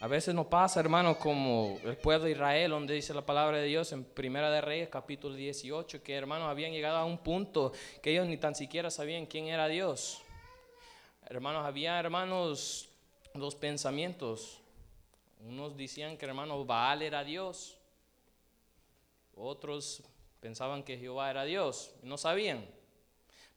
A 0.00 0.06
veces 0.06 0.34
nos 0.34 0.46
pasa, 0.46 0.80
hermanos, 0.80 1.18
como 1.18 1.78
el 1.84 1.96
pueblo 1.96 2.24
de 2.24 2.30
Israel, 2.30 2.70
donde 2.70 2.94
dice 2.94 3.12
la 3.12 3.26
palabra 3.26 3.58
de 3.58 3.66
Dios 3.66 3.92
en 3.92 4.04
Primera 4.04 4.50
de 4.50 4.60
Reyes, 4.60 4.88
capítulo 4.88 5.34
18, 5.34 6.02
que 6.02 6.14
hermanos 6.14 6.48
habían 6.48 6.72
llegado 6.72 6.96
a 6.96 7.04
un 7.04 7.18
punto 7.18 7.72
que 8.02 8.12
ellos 8.12 8.26
ni 8.26 8.36
tan 8.38 8.54
siquiera 8.54 8.90
sabían 8.90 9.26
quién 9.26 9.48
era 9.48 9.68
Dios. 9.68 10.22
Hermanos, 11.26 11.66
había, 11.66 11.98
hermanos, 12.00 12.88
dos 13.34 13.54
pensamientos. 13.56 14.60
Unos 15.46 15.76
decían 15.76 16.16
que, 16.16 16.26
hermanos, 16.26 16.66
Baal 16.66 17.02
era 17.02 17.22
Dios. 17.22 17.79
Otros 19.40 20.02
pensaban 20.40 20.82
que 20.82 20.98
Jehová 20.98 21.30
era 21.30 21.44
Dios, 21.44 21.94
no 22.02 22.18
sabían. 22.18 22.66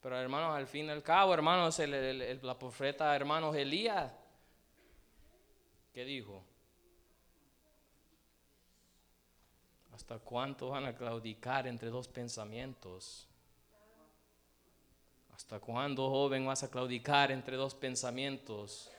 Pero 0.02 0.18
hermanos, 0.18 0.56
al 0.56 0.68
fin 0.68 0.88
y 0.88 0.90
al 0.90 1.04
cabo, 1.04 1.34
hermanos, 1.34 1.80
la 1.80 2.58
profeta, 2.58 3.16
hermanos, 3.16 3.56
Elías, 3.56 4.12
¿qué 5.94 6.04
dijo? 6.04 6.44
¿Hasta 9.94 10.20
cuánto 10.20 10.70
van 10.70 10.86
a 10.86 10.96
claudicar 10.96 11.68
entre 11.68 11.90
dos 11.90 12.08
pensamientos? 12.08 13.28
¿Hasta 15.36 15.60
cuándo, 15.60 16.10
joven, 16.10 16.46
vas 16.46 16.63
a 16.63 16.72
claudicar 16.72 17.32
entre 17.32 17.56
dos 17.56 17.75
pensamientos? 17.75 18.90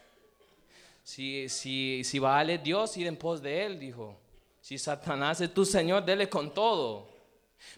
Si, 1.03 1.49
si, 1.49 2.03
si 2.05 2.19
vale 2.19 2.59
Dios, 2.59 2.97
ir 2.97 3.07
en 3.07 3.17
pos 3.17 3.43
de 3.43 3.67
él, 3.67 3.79
dijo. 3.79 4.24
Si 4.65 4.79
Satanás 4.79 5.43
es 5.43 5.53
tu 5.53 5.63
Señor, 5.63 6.07
dele 6.07 6.27
con 6.27 6.55
todo. 6.55 7.07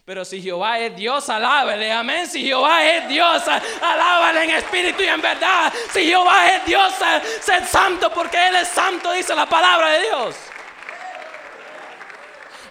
Pero 0.05 0.23
si 0.23 0.41
Jehová 0.41 0.79
es 0.79 0.95
Dios, 0.95 1.27
alábale, 1.27 1.91
amén. 1.91 2.25
Si 2.25 2.41
Jehová 2.41 2.81
es 2.81 3.09
Dios, 3.09 3.43
alábale 3.81 4.45
en 4.45 4.51
espíritu 4.51 5.03
y 5.03 5.07
en 5.07 5.21
verdad. 5.21 5.73
Si 5.91 6.05
Jehová 6.05 6.47
es 6.47 6.65
Dios, 6.65 6.93
sed 7.41 7.65
santo 7.67 8.09
porque 8.13 8.37
Él 8.37 8.55
es 8.55 8.69
santo, 8.69 9.11
dice 9.11 9.35
la 9.35 9.45
palabra 9.45 9.89
de 9.89 10.01
Dios. 10.03 10.35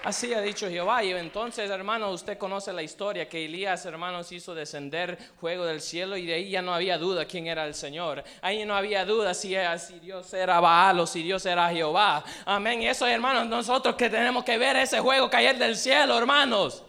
Así 0.07 0.33
ha 0.33 0.41
dicho 0.41 0.69
Jehová. 0.69 1.03
Y 1.03 1.11
entonces, 1.11 1.69
hermanos, 1.69 2.15
usted 2.15 2.39
conoce 2.39 2.73
la 2.73 2.81
historia 2.81 3.29
que 3.29 3.45
Elías, 3.45 3.85
hermanos, 3.87 4.31
hizo 4.31 4.55
descender 4.55 5.19
fuego 5.41 5.65
del 5.65 5.81
cielo 5.81 6.17
y 6.17 6.25
de 6.25 6.35
ahí 6.35 6.51
ya 6.51 6.63
no 6.63 6.73
había 6.73 6.97
duda 6.97 7.25
quién 7.25 7.49
era 7.49 7.67
el 7.67 7.75
Señor. 7.75 8.23
Ahí 8.41 8.65
no 8.65 8.77
había 8.77 9.05
duda 9.05 9.35
si, 9.35 9.57
si 9.85 9.99
Dios 9.99 10.33
era 10.33 10.61
Baal 10.61 11.01
o 11.01 11.09
si 11.09 11.25
Dios 11.25 11.45
era 11.45 11.69
Jehová. 11.71 12.23
Amén. 12.45 12.83
Y 12.83 12.87
eso, 12.87 13.05
hermanos, 13.05 13.49
nosotros 13.49 13.97
que 13.97 14.09
tenemos 14.09 14.45
que 14.45 14.57
ver 14.57 14.77
ese 14.77 15.03
fuego 15.03 15.29
caer 15.29 15.59
del 15.59 15.75
cielo, 15.75 16.17
hermanos. 16.17 16.85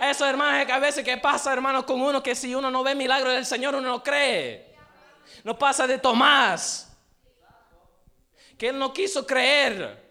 Eso, 0.00 0.24
hermanos, 0.24 0.66
a 0.70 0.78
veces 0.78 1.04
que 1.04 1.18
pasa, 1.18 1.52
hermanos, 1.52 1.84
con 1.84 2.00
uno 2.00 2.22
que 2.22 2.34
si 2.34 2.54
uno 2.54 2.70
no 2.70 2.82
ve 2.82 2.94
milagro 2.94 3.32
del 3.32 3.44
Señor, 3.44 3.74
uno 3.74 3.86
no 3.86 4.02
cree. 4.02 4.74
No 5.42 5.58
pasa 5.58 5.86
de 5.86 5.98
Tomás. 5.98 6.90
Que 8.56 8.68
él 8.68 8.78
no 8.78 8.94
quiso 8.94 9.26
creer 9.26 10.03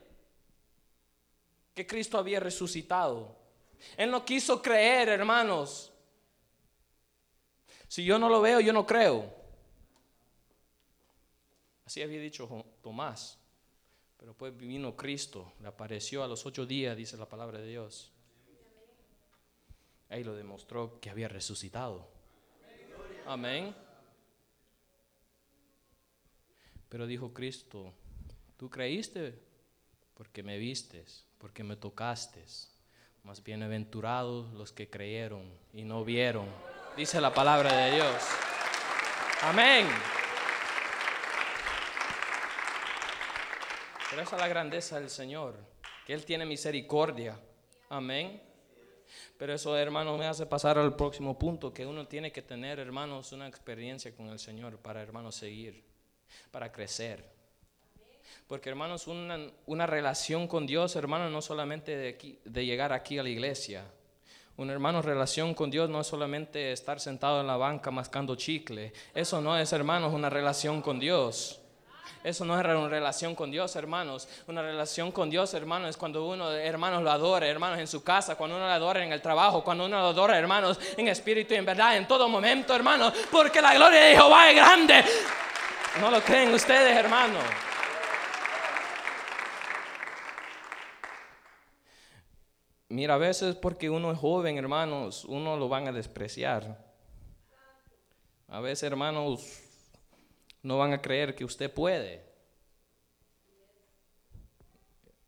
que 1.74 1.88
Cristo 1.88 2.18
había 2.18 2.40
resucitado. 2.40 3.36
Él 3.98 4.12
no 4.12 4.24
quiso 4.24 4.62
creer, 4.62 5.10
hermanos. 5.10 5.92
Si 7.88 8.04
yo 8.04 8.18
no 8.18 8.30
lo 8.30 8.42
veo, 8.42 8.60
yo 8.60 8.74
no 8.74 8.86
creo. 8.86 9.34
Así 11.86 12.02
había 12.02 12.20
dicho 12.20 12.66
Tomás. 12.82 13.38
Pero 14.18 14.34
pues 14.34 14.56
vino 14.56 14.96
Cristo, 14.96 15.54
le 15.60 15.68
apareció 15.68 16.24
a 16.24 16.28
los 16.28 16.46
ocho 16.46 16.66
días, 16.66 16.96
dice 16.96 17.18
la 17.18 17.28
palabra 17.28 17.60
de 17.60 17.68
Dios. 17.68 18.12
Ahí 20.10 20.24
lo 20.24 20.34
demostró 20.34 21.00
que 21.02 21.10
había 21.10 21.28
resucitado. 21.28 22.08
Amén. 23.26 23.76
Pero 26.88 27.06
dijo 27.08 27.34
Cristo, 27.34 27.94
¿tú 28.56 28.70
creíste? 28.70 29.40
Porque 30.14 30.44
me 30.44 30.58
vistes 30.58 31.26
porque 31.44 31.62
me 31.62 31.76
tocaste. 31.76 32.42
Más 33.24 33.44
bienaventurados 33.44 34.54
los 34.54 34.72
que 34.72 34.90
creyeron 34.90 35.44
y 35.74 35.84
no 35.84 36.06
vieron. 36.06 36.46
Dice 36.96 37.20
la 37.20 37.34
palabra 37.34 37.76
de 37.76 37.96
Dios. 37.96 38.16
Amén. 39.42 39.86
Pero 44.10 44.22
esa 44.22 44.38
es 44.38 44.42
la 44.42 44.48
grandeza 44.48 45.02
del 45.02 45.10
Señor, 45.10 45.58
que 46.08 46.14
Él 46.14 46.24
tiene 46.24 46.46
misericordia. 46.46 47.38
Amén. 47.90 48.42
Pero 49.38 49.54
eso, 49.54 49.76
hermanos, 49.76 50.18
me 50.18 50.28
hace 50.28 50.46
pasar 50.46 50.78
al 50.78 50.96
próximo 50.96 51.38
punto, 51.38 51.74
que 51.74 51.86
uno 51.86 52.08
tiene 52.08 52.32
que 52.32 52.42
tener, 52.42 52.80
hermanos, 52.80 53.34
una 53.34 53.50
experiencia 53.50 54.16
con 54.16 54.28
el 54.30 54.40
Señor 54.40 54.78
para, 54.78 55.02
hermanos, 55.02 55.36
seguir, 55.36 55.84
para 56.52 56.72
crecer. 56.72 57.33
Porque 58.48 58.70
hermanos, 58.70 59.08
una, 59.08 59.40
una 59.66 59.88
relación 59.88 60.48
con 60.48 60.68
Dios, 60.68 60.96
hermanos, 60.96 61.32
no 61.32 61.42
solamente 61.42 61.96
de, 61.96 62.40
de 62.44 62.66
llegar 62.66 62.94
aquí 62.94 63.18
a 63.18 63.24
la 63.24 63.30
iglesia. 63.30 63.86
Una 64.56 64.74
hermano, 64.74 65.02
relación 65.02 65.56
con 65.56 65.72
Dios 65.72 65.90
no 65.90 66.02
es 66.02 66.08
solamente 66.08 66.72
estar 66.72 67.00
sentado 67.00 67.42
en 67.42 67.48
la 67.48 67.58
banca 67.58 67.90
mascando 67.90 68.36
chicle. 68.36 68.94
Eso 69.16 69.42
no 69.42 69.58
es, 69.58 69.74
hermanos, 69.74 70.14
una 70.14 70.30
relación 70.30 70.82
con 70.82 71.00
Dios. 71.00 71.60
Eso 72.24 72.46
no 72.46 72.54
es 72.58 72.64
una 72.64 72.88
relación 72.88 73.36
con 73.36 73.50
Dios, 73.50 73.76
hermanos. 73.76 74.30
Una 74.48 74.62
relación 74.62 75.12
con 75.12 75.30
Dios, 75.30 75.54
hermanos, 75.56 75.90
es 75.90 75.98
cuando 75.98 76.26
uno, 76.26 76.52
hermanos, 76.52 77.02
lo 77.02 77.12
adora, 77.12 77.48
hermanos, 77.48 77.80
en 77.80 77.88
su 77.88 78.04
casa, 78.04 78.36
cuando 78.36 78.56
uno 78.56 78.66
lo 78.66 78.72
adora 78.72 79.04
en 79.04 79.12
el 79.12 79.22
trabajo, 79.22 79.64
cuando 79.64 79.86
uno 79.86 80.00
lo 80.00 80.08
adora, 80.08 80.38
hermanos, 80.38 80.80
en 80.96 81.08
espíritu 81.08 81.56
y 81.56 81.58
en 81.58 81.66
verdad, 81.66 81.98
en 81.98 82.08
todo 82.08 82.30
momento, 82.30 82.76
hermanos, 82.76 83.12
porque 83.32 83.60
la 83.60 83.74
gloria 83.74 84.00
de 84.00 84.16
Jehová 84.16 84.50
es 84.52 84.56
grande. 84.56 85.04
¿No 86.00 86.12
lo 86.12 86.22
creen 86.22 86.54
ustedes, 86.54 86.96
hermanos? 86.96 87.44
Mira, 92.94 93.16
a 93.16 93.18
veces 93.18 93.56
porque 93.56 93.90
uno 93.90 94.12
es 94.12 94.20
joven, 94.20 94.56
hermanos, 94.56 95.26
uno 95.26 95.58
lo 95.58 95.68
van 95.68 95.88
a 95.88 95.92
despreciar. 95.92 96.78
A 98.48 98.60
veces, 98.60 98.84
hermanos, 98.84 99.64
no 100.62 100.78
van 100.78 100.94
a 100.94 101.02
creer 101.02 101.34
que 101.34 101.44
usted 101.44 101.74
puede. 101.74 102.24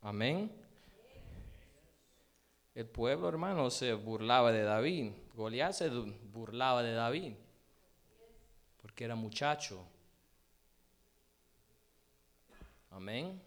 Amén. 0.00 0.52
El 2.72 2.86
pueblo, 2.86 3.28
hermanos, 3.28 3.74
se 3.74 3.94
burlaba 3.94 4.52
de 4.52 4.62
David. 4.62 5.10
Goliat 5.34 5.72
se 5.72 5.88
burlaba 5.90 6.84
de 6.84 6.92
David 6.92 7.34
porque 8.80 9.02
era 9.02 9.16
muchacho. 9.16 9.84
Amén. 12.92 13.42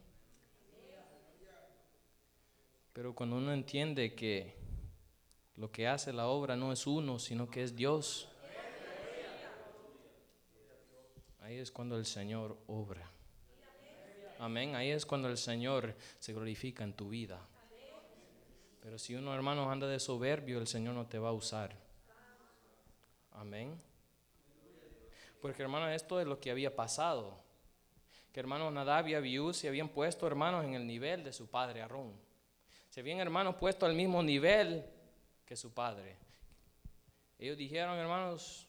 Pero 2.99 3.15
cuando 3.15 3.37
uno 3.37 3.53
entiende 3.53 4.13
que 4.13 4.57
lo 5.55 5.71
que 5.71 5.87
hace 5.87 6.11
la 6.11 6.27
obra 6.27 6.57
no 6.57 6.73
es 6.73 6.85
uno, 6.85 7.17
sino 7.17 7.49
que 7.49 7.63
es 7.63 7.73
Dios, 7.73 8.27
ahí 11.39 11.55
es 11.55 11.71
cuando 11.71 11.95
el 11.95 12.05
Señor 12.05 12.57
obra. 12.67 13.09
Amén. 14.37 14.75
Ahí 14.75 14.89
es 14.89 15.05
cuando 15.05 15.29
el 15.29 15.37
Señor 15.37 15.95
se 16.19 16.33
glorifica 16.33 16.83
en 16.83 16.91
tu 16.91 17.07
vida. 17.07 17.39
Pero 18.81 18.99
si 18.99 19.15
uno, 19.15 19.33
hermano, 19.33 19.71
anda 19.71 19.87
de 19.87 20.01
soberbio, 20.01 20.59
el 20.59 20.67
Señor 20.67 20.93
no 20.93 21.07
te 21.07 21.19
va 21.19 21.29
a 21.29 21.31
usar. 21.31 21.73
Amén. 23.31 23.79
Porque, 25.41 25.61
hermano, 25.61 25.87
esto 25.87 26.19
es 26.19 26.27
lo 26.27 26.41
que 26.41 26.51
había 26.51 26.75
pasado. 26.75 27.41
Que, 28.33 28.41
hermano, 28.41 28.69
Nadab 28.69 29.07
y 29.07 29.13
Abiú 29.13 29.53
se 29.53 29.69
habían 29.69 29.87
puesto, 29.87 30.27
hermanos, 30.27 30.65
en 30.65 30.73
el 30.73 30.85
nivel 30.85 31.23
de 31.23 31.31
su 31.31 31.49
padre 31.49 31.81
Aarón 31.81 32.27
se 33.03 33.11
hermanos 33.11 33.55
puesto 33.55 33.85
al 33.85 33.93
mismo 33.93 34.21
nivel 34.21 34.85
que 35.45 35.55
su 35.55 35.73
padre. 35.73 36.17
Ellos 37.37 37.57
dijeron, 37.57 37.97
hermanos, 37.97 38.67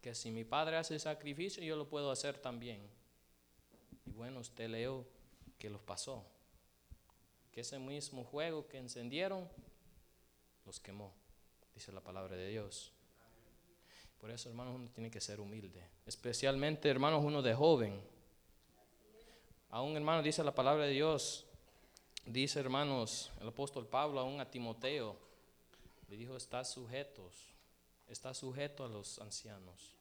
que 0.00 0.14
si 0.14 0.30
mi 0.30 0.44
padre 0.44 0.76
hace 0.76 0.98
sacrificio, 0.98 1.62
yo 1.62 1.76
lo 1.76 1.88
puedo 1.88 2.10
hacer 2.10 2.38
también. 2.38 2.80
Y 4.06 4.12
bueno, 4.12 4.40
usted 4.40 4.68
leo 4.68 5.04
que 5.58 5.68
los 5.68 5.80
pasó. 5.82 6.24
Que 7.50 7.62
ese 7.62 7.78
mismo 7.78 8.24
juego 8.24 8.68
que 8.68 8.78
encendieron, 8.78 9.48
los 10.64 10.78
quemó, 10.78 11.12
dice 11.74 11.90
la 11.90 12.00
palabra 12.00 12.36
de 12.36 12.48
Dios. 12.48 12.92
Por 14.18 14.30
eso, 14.30 14.48
hermanos, 14.48 14.76
uno 14.76 14.88
tiene 14.90 15.10
que 15.10 15.20
ser 15.20 15.40
humilde. 15.40 15.82
Especialmente, 16.06 16.88
hermanos, 16.88 17.24
uno 17.24 17.42
de 17.42 17.54
joven. 17.54 18.00
Aún, 19.70 19.96
hermano, 19.96 20.22
dice 20.22 20.44
la 20.44 20.54
palabra 20.54 20.84
de 20.84 20.92
Dios 20.92 21.49
Dice, 22.30 22.60
hermanos, 22.60 23.32
el 23.40 23.48
apóstol 23.48 23.88
Pablo 23.88 24.20
aún 24.20 24.38
a 24.38 24.48
Timoteo, 24.48 25.16
le 26.08 26.16
dijo, 26.16 26.36
está 26.36 26.62
sujetos, 26.62 27.48
está 28.06 28.32
sujeto 28.34 28.84
a 28.84 28.88
los 28.88 29.18
ancianos. 29.18 29.96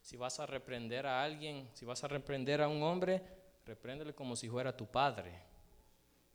Si 0.00 0.16
vas 0.16 0.38
a 0.38 0.46
reprender 0.46 1.08
a 1.08 1.24
alguien, 1.24 1.68
si 1.74 1.84
vas 1.84 2.04
a 2.04 2.06
reprender 2.06 2.62
a 2.62 2.68
un 2.68 2.84
hombre, 2.84 3.20
repréndele 3.66 4.14
como 4.14 4.36
si 4.36 4.48
fuera 4.48 4.76
tu 4.76 4.86
padre. 4.86 5.32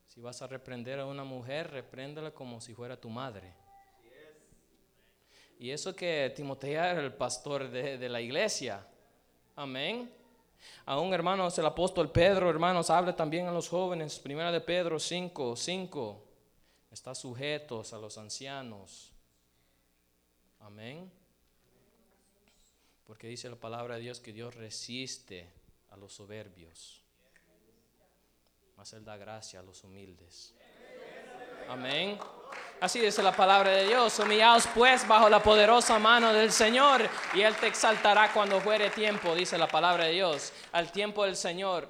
Si 0.07 0.19
vas 0.19 0.41
a 0.41 0.47
reprender 0.47 0.99
a 0.99 1.05
una 1.05 1.23
mujer, 1.23 1.71
repréndele 1.71 2.33
como 2.33 2.59
si 2.59 2.73
fuera 2.73 2.99
tu 2.99 3.09
madre. 3.09 3.53
Y 5.59 5.71
eso 5.71 5.95
que 5.95 6.33
Timoteo 6.35 6.83
era 6.83 6.99
el 6.99 7.13
pastor 7.13 7.69
de, 7.69 7.97
de 7.97 8.09
la 8.09 8.19
iglesia. 8.19 8.85
Amén. 9.55 10.13
Aún, 10.85 11.13
hermanos, 11.13 11.57
el 11.59 11.65
apóstol 11.65 12.11
Pedro, 12.11 12.49
hermanos, 12.49 12.89
habla 12.89 13.15
también 13.15 13.47
a 13.47 13.51
los 13.51 13.69
jóvenes. 13.69 14.19
Primera 14.19 14.51
de 14.51 14.61
Pedro 14.61 14.99
5, 14.99 15.55
5. 15.55 16.23
Está 16.91 17.13
sujetos 17.13 17.93
a 17.93 17.97
los 17.97 18.17
ancianos. 18.17 19.11
Amén. 20.59 21.11
Porque 23.05 23.27
dice 23.27 23.49
la 23.49 23.55
palabra 23.55 23.95
de 23.95 24.01
Dios 24.01 24.19
que 24.19 24.33
Dios 24.33 24.55
resiste 24.55 25.49
a 25.89 25.97
los 25.97 26.13
soberbios. 26.13 27.01
Mas 28.75 28.93
Él 28.93 29.03
da 29.03 29.17
gracia 29.17 29.59
a 29.59 29.63
los 29.63 29.83
humildes. 29.83 30.53
Amén. 31.69 32.17
Así 32.79 32.99
dice 32.99 33.23
la 33.23 33.35
palabra 33.35 33.71
de 33.71 33.87
Dios. 33.87 34.19
Humillaos 34.19 34.67
pues 34.67 35.07
bajo 35.07 35.29
la 35.29 35.41
poderosa 35.41 35.97
mano 35.99 36.31
del 36.31 36.51
Señor 36.51 37.01
y 37.33 37.41
Él 37.41 37.55
te 37.55 37.67
exaltará 37.67 38.31
cuando 38.31 38.61
fuere 38.61 38.89
tiempo, 38.91 39.33
dice 39.35 39.57
la 39.57 39.67
palabra 39.67 40.05
de 40.05 40.13
Dios. 40.13 40.53
Al 40.71 40.91
tiempo 40.91 41.25
del 41.25 41.35
Señor. 41.35 41.89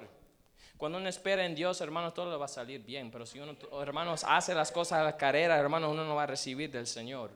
Cuando 0.76 0.98
uno 0.98 1.08
espera 1.08 1.44
en 1.44 1.54
Dios, 1.54 1.80
hermanos, 1.80 2.14
todo 2.14 2.30
le 2.30 2.36
va 2.36 2.46
a 2.46 2.48
salir 2.48 2.82
bien. 2.84 3.10
Pero 3.10 3.26
si 3.26 3.38
uno, 3.38 3.56
hermanos, 3.82 4.24
hace 4.24 4.54
las 4.54 4.72
cosas 4.72 5.00
a 5.00 5.04
la 5.04 5.16
carrera, 5.16 5.58
hermanos, 5.58 5.90
uno 5.90 6.04
no 6.04 6.14
va 6.14 6.22
a 6.22 6.26
recibir 6.26 6.70
del 6.70 6.86
Señor. 6.86 7.30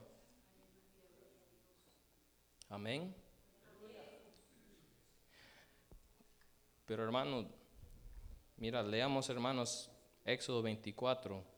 Amén. 2.71 3.15
Pero 6.87 7.05
hermanos, 7.05 7.47
mira, 8.57 8.83
leamos 8.83 9.29
hermanos 9.29 9.91
Éxodo 10.25 10.63
24 10.63 11.52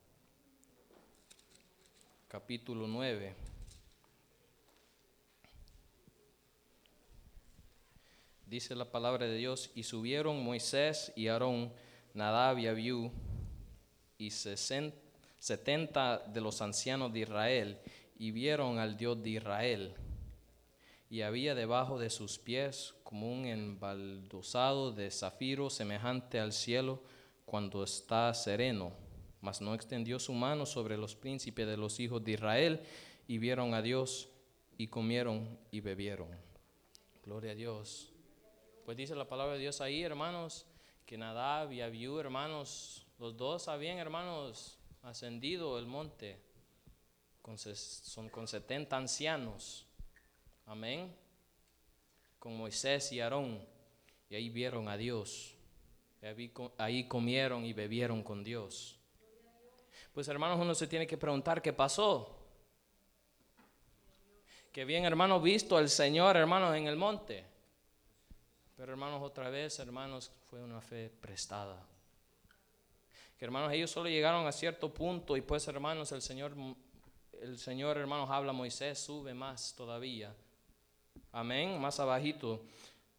capítulo 2.35 2.89
9. 2.89 3.33
Dice 8.45 8.75
la 8.75 8.91
palabra 8.91 9.27
de 9.27 9.37
Dios, 9.37 9.71
y 9.77 9.85
subieron 9.85 10.43
Moisés 10.43 11.13
y 11.15 11.29
Aarón, 11.29 11.73
Nadab 12.13 12.59
y 12.59 12.67
Abiú, 12.67 13.13
y 14.19 14.33
setenta 14.33 16.19
de 16.27 16.41
los 16.41 16.61
ancianos 16.61 17.13
de 17.13 17.21
Israel, 17.21 17.79
y 18.19 18.33
vieron 18.33 18.81
al 18.81 18.97
Dios 18.97 19.23
de 19.23 19.31
Israel. 19.31 19.95
Y 21.09 21.23
había 21.23 21.55
debajo 21.55 22.01
de 22.01 22.11
sus 22.11 22.41
pies 22.41 22.97
como 23.05 23.33
un 23.33 23.47
embaldosado 23.47 24.91
de 24.91 25.13
zafiro 25.13 25.71
semejante 25.71 26.41
al 26.41 26.53
cielo 26.53 27.01
cuando 27.45 27.85
está 27.85 28.35
sereno 28.35 29.04
mas 29.45 29.61
no 29.61 29.75
extendió 29.75 30.19
su 30.19 30.33
mano 30.33 30.67
sobre 30.67 30.97
los 30.97 31.15
príncipes 31.15 31.67
de 31.67 31.77
los 31.77 32.01
hijos 32.01 32.25
de 32.25 32.33
Israel, 32.33 32.81
y 33.29 33.39
vieron 33.39 33.75
a 33.75 33.83
Dios, 33.83 34.29
y 34.77 34.89
comieron 34.89 35.57
y 35.71 35.81
bebieron. 35.81 36.29
Gloria 37.23 37.53
a 37.53 37.55
Dios. 37.55 38.13
Pues 38.85 38.97
dice 38.97 39.15
la 39.15 39.29
palabra 39.29 39.55
de 39.55 39.61
Dios 39.61 39.81
ahí, 39.81 40.03
hermanos, 40.03 40.67
que 41.07 41.17
Nadab 41.17 41.71
y 41.71 41.81
Abiú, 41.81 42.19
hermanos, 42.19 43.07
los 43.19 43.37
dos 43.37 43.69
habían, 43.69 43.99
hermanos, 43.99 44.81
ascendido 45.03 45.79
el 45.79 45.87
monte 45.87 46.41
son, 47.57 48.29
con 48.31 48.49
70 48.49 48.97
ancianos. 48.97 49.87
Amén. 50.67 51.15
Con 52.39 52.57
Moisés 52.57 53.13
y 53.13 53.21
Aarón. 53.21 53.61
Y 54.31 54.35
ahí 54.35 54.49
vieron 54.49 54.89
a 54.89 54.97
Dios. 54.97 55.55
Ahí 56.79 57.07
comieron 57.07 57.65
y 57.65 57.73
bebieron 57.75 58.23
con 58.23 58.43
Dios. 58.43 58.94
Pues 60.15 60.29
hermanos, 60.29 60.61
uno 60.61 60.77
se 60.77 60.87
tiene 60.87 61.09
que 61.09 61.19
preguntar 61.19 61.61
qué 61.61 61.73
pasó. 61.73 62.39
Que 64.71 64.85
bien, 64.85 65.05
hermanos, 65.05 65.43
visto 65.43 65.77
al 65.77 65.89
Señor, 65.89 66.37
hermanos, 66.37 66.77
en 66.77 66.87
el 66.87 66.95
monte. 66.95 67.45
Pero 68.77 68.93
hermanos, 68.93 69.21
otra 69.23 69.51
vez, 69.51 69.77
hermanos, 69.81 70.31
fue 70.49 70.63
una 70.63 70.81
fe 70.81 71.11
prestada. 71.21 71.85
Que 73.37 73.45
hermanos, 73.45 73.73
ellos 73.73 73.91
solo 73.91 74.09
llegaron 74.09 74.47
a 74.47 74.53
cierto 74.53 74.95
punto 74.95 75.37
y 75.37 75.41
pues 75.41 75.67
hermanos, 75.67 76.13
el 76.13 76.23
Señor, 76.23 76.53
el 77.41 77.59
Señor, 77.59 77.99
hermanos, 77.99 78.31
habla 78.31 78.51
a 78.51 78.55
Moisés, 78.55 79.01
sube 79.01 79.35
más 79.35 79.75
todavía. 79.77 80.33
Amén, 81.33 81.81
más 81.81 81.99
abajito. 81.99 82.63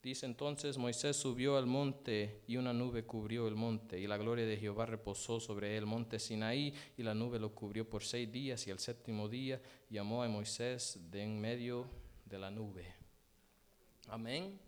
Dice 0.05 0.27
entonces 0.27 0.77
Moisés 0.77 1.15
subió 1.15 1.57
al 1.57 1.65
monte 1.65 2.43
y 2.45 2.57
una 2.57 2.71
nube 2.73 3.05
cubrió 3.05 3.47
el 3.47 3.55
monte 3.55 3.99
y 3.99 4.05
la 4.05 4.17
gloria 4.17 4.45
de 4.45 4.55
Jehová 4.55 4.85
reposó 4.85 5.39
sobre 5.39 5.75
el 5.75 5.87
monte 5.87 6.19
Sinaí 6.19 6.71
y 6.95 7.01
la 7.01 7.15
nube 7.15 7.39
lo 7.39 7.55
cubrió 7.55 7.89
por 7.89 8.03
seis 8.03 8.31
días 8.31 8.67
y 8.67 8.69
el 8.69 8.77
séptimo 8.77 9.27
día 9.27 9.59
llamó 9.89 10.21
a 10.21 10.27
Moisés 10.27 11.09
de 11.09 11.23
en 11.23 11.41
medio 11.41 11.87
de 12.23 12.37
la 12.37 12.51
nube. 12.51 12.93
Amén. 14.09 14.59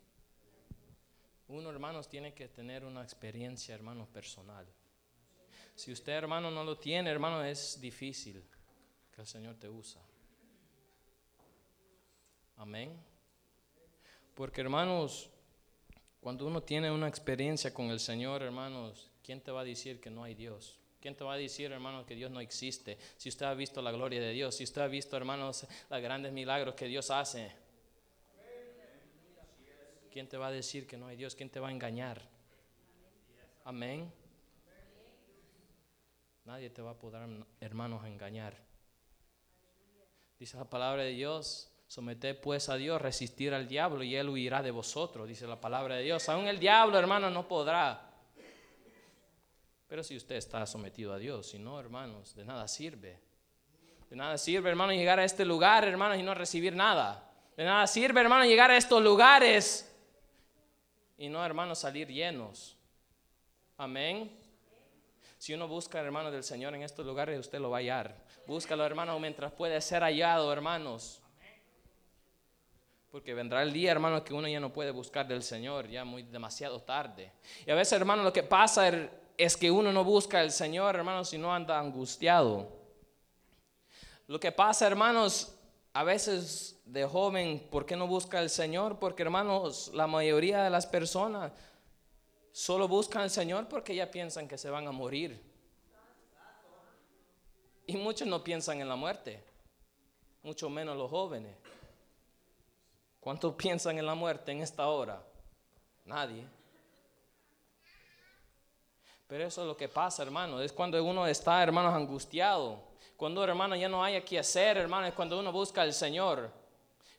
Uno, 1.50 1.70
hermanos, 1.70 2.10
tiene 2.10 2.34
que 2.34 2.48
tener 2.48 2.84
una 2.84 3.04
experiencia, 3.04 3.76
hermanos, 3.76 4.08
personal. 4.08 4.66
Si 5.76 5.92
usted, 5.92 6.14
hermano, 6.14 6.50
no 6.50 6.64
lo 6.64 6.80
tiene, 6.80 7.12
hermano, 7.12 7.44
es 7.44 7.80
difícil 7.80 8.44
que 9.14 9.22
el 9.22 9.28
Señor 9.28 9.54
te 9.58 9.70
usa. 9.70 10.02
Amén. 12.56 13.07
Porque 14.38 14.62
hermanos, 14.62 15.32
cuando 16.22 16.46
uno 16.46 16.62
tiene 16.62 16.92
una 16.92 17.08
experiencia 17.08 17.74
con 17.74 17.88
el 17.88 18.00
Señor, 18.00 18.44
hermanos, 18.44 19.10
¿quién 19.24 19.42
te 19.42 19.50
va 19.50 19.62
a 19.62 19.64
decir 19.64 20.00
que 20.00 20.12
no 20.12 20.24
hay 20.24 20.36
Dios? 20.36 20.78
¿Quién 21.02 21.16
te 21.16 21.24
va 21.24 21.34
a 21.34 21.38
decir, 21.38 21.72
hermanos, 21.72 22.06
que 22.06 22.14
Dios 22.14 22.30
no 22.30 22.40
existe? 22.40 23.00
Si 23.18 23.30
usted 23.30 23.48
ha 23.48 23.56
visto 23.56 23.82
la 23.82 23.92
gloria 23.92 24.22
de 24.22 24.34
Dios, 24.34 24.54
si 24.54 24.64
usted 24.64 24.82
ha 24.82 24.88
visto, 24.88 25.18
hermanos, 25.18 25.66
los 25.90 26.02
grandes 26.02 26.32
milagros 26.32 26.76
que 26.76 26.86
Dios 26.86 27.10
hace. 27.10 27.52
¿Quién 30.12 30.30
te 30.30 30.38
va 30.38 30.50
a 30.50 30.52
decir 30.52 30.86
que 30.86 30.98
no 30.98 31.08
hay 31.08 31.18
Dios? 31.18 31.34
¿Quién 31.34 31.50
te 31.50 31.60
va 31.60 31.70
a 31.70 31.72
engañar? 31.72 32.22
Amén. 33.64 34.14
Nadie 36.46 36.70
te 36.70 36.84
va 36.84 36.92
a 36.92 37.00
poder, 37.00 37.28
hermanos, 37.60 38.06
engañar. 38.06 38.56
Dice 40.38 40.58
la 40.58 40.70
palabra 40.70 41.02
de 41.02 41.10
Dios 41.10 41.72
Someted 41.88 42.40
pues 42.42 42.68
a 42.70 42.76
Dios, 42.76 43.02
resistir 43.02 43.54
al 43.54 43.68
diablo 43.68 44.04
y 44.04 44.16
él 44.16 44.30
huirá 44.30 44.62
de 44.62 44.72
vosotros, 44.72 45.28
dice 45.28 45.48
la 45.48 45.60
palabra 45.60 45.96
de 45.96 46.04
Dios. 46.04 46.28
Aún 46.28 46.48
el 46.48 46.60
diablo, 46.60 47.00
hermano, 47.00 47.30
no 47.30 47.48
podrá. 47.48 48.12
Pero 49.88 50.04
si 50.04 50.18
usted 50.18 50.36
está 50.36 50.66
sometido 50.66 51.14
a 51.14 51.18
Dios, 51.18 51.48
si 51.48 51.60
no, 51.60 51.80
hermanos, 51.80 52.36
de 52.36 52.44
nada 52.44 52.68
sirve. 52.68 53.22
De 54.10 54.16
nada 54.16 54.38
sirve, 54.38 54.70
hermano, 54.70 54.92
llegar 54.92 55.20
a 55.20 55.24
este 55.24 55.46
lugar, 55.46 55.88
hermanos, 55.88 56.18
y 56.18 56.24
no 56.24 56.34
recibir 56.34 56.76
nada. 56.76 57.32
De 57.56 57.64
nada 57.64 57.88
sirve, 57.88 58.20
hermano, 58.20 58.46
llegar 58.46 58.70
a 58.70 58.78
estos 58.78 59.02
lugares 59.02 59.94
y 61.18 61.30
no, 61.30 61.44
hermanos, 61.44 61.80
salir 61.80 62.08
llenos. 62.08 62.78
Amén. 63.78 64.32
Si 65.38 65.54
uno 65.54 65.68
busca, 65.68 66.00
hermano, 66.00 66.32
del 66.32 66.44
Señor 66.44 66.76
en 66.76 66.84
estos 66.84 67.06
lugares, 67.06 67.40
usted 67.40 67.60
lo 67.60 67.70
va 67.70 67.78
a 67.78 67.80
hallar. 67.80 68.16
Búscalo, 68.46 68.86
hermano, 68.86 69.20
mientras 69.20 69.52
puede 69.52 69.80
ser 69.82 70.04
hallado, 70.04 70.52
hermanos. 70.54 71.22
Porque 73.18 73.34
vendrá 73.34 73.64
el 73.64 73.74
día, 73.74 73.90
hermano, 73.90 74.24
que 74.24 74.32
uno 74.32 74.48
ya 74.48 74.60
no 74.60 74.72
puede 74.72 74.92
buscar 74.92 75.28
del 75.28 75.42
Señor, 75.42 75.88
ya 75.88 76.06
muy 76.06 76.22
demasiado 76.22 76.84
tarde. 76.84 77.32
Y 77.66 77.72
a 77.72 77.74
veces, 77.74 77.94
hermano, 77.94 78.22
lo 78.22 78.32
que 78.32 78.44
pasa 78.44 78.88
er, 78.88 79.10
es 79.36 79.58
que 79.58 79.72
uno 79.72 79.92
no 79.92 80.04
busca 80.04 80.40
al 80.40 80.52
Señor, 80.52 80.96
hermano, 80.96 81.26
si 81.26 81.40
no 81.40 81.52
anda 81.52 81.80
angustiado. 81.80 82.72
Lo 84.28 84.40
que 84.40 84.52
pasa, 84.52 84.86
hermanos, 84.86 85.56
a 85.94 86.04
veces 86.04 86.80
de 86.86 87.06
joven, 87.06 87.68
¿por 87.72 87.88
qué 87.88 87.96
no 87.96 88.06
busca 88.06 88.38
al 88.38 88.52
Señor? 88.52 89.00
Porque, 89.00 89.24
hermanos, 89.24 89.90
la 89.96 90.06
mayoría 90.06 90.62
de 90.62 90.70
las 90.70 90.86
personas 90.86 91.52
solo 92.52 92.88
buscan 92.88 93.24
al 93.24 93.32
Señor 93.32 93.68
porque 93.68 93.96
ya 93.96 94.12
piensan 94.12 94.48
que 94.48 94.60
se 94.60 94.70
van 94.70 94.88
a 94.88 94.92
morir. 94.92 95.42
Y 97.88 97.98
muchos 97.98 98.28
no 98.28 98.44
piensan 98.44 98.80
en 98.80 98.88
la 98.88 98.96
muerte, 98.96 99.44
mucho 100.44 100.70
menos 100.70 100.96
los 100.96 101.10
jóvenes. 101.10 101.67
¿Cuántos 103.28 103.56
piensan 103.56 103.98
en 103.98 104.06
la 104.06 104.16
muerte 104.16 104.54
en 104.54 104.62
esta 104.62 104.88
hora? 104.88 105.22
Nadie. 106.06 106.48
Pero 109.28 109.44
eso 109.44 109.64
es 109.64 109.68
lo 109.68 109.76
que 109.76 109.90
pasa, 109.90 110.24
hermano. 110.24 110.62
Es 110.62 110.72
cuando 110.72 111.04
uno 111.04 111.28
está, 111.28 111.62
hermanos, 111.62 111.94
angustiado. 111.94 112.80
Cuando, 113.18 113.44
hermano, 113.44 113.76
ya 113.76 113.90
no 113.90 114.02
hay 114.02 114.22
que 114.22 114.40
hacer, 114.40 114.78
hermano, 114.78 115.08
es 115.08 115.14
cuando 115.14 115.38
uno 115.38 115.52
busca 115.52 115.82
al 115.82 115.92
Señor. 115.92 116.50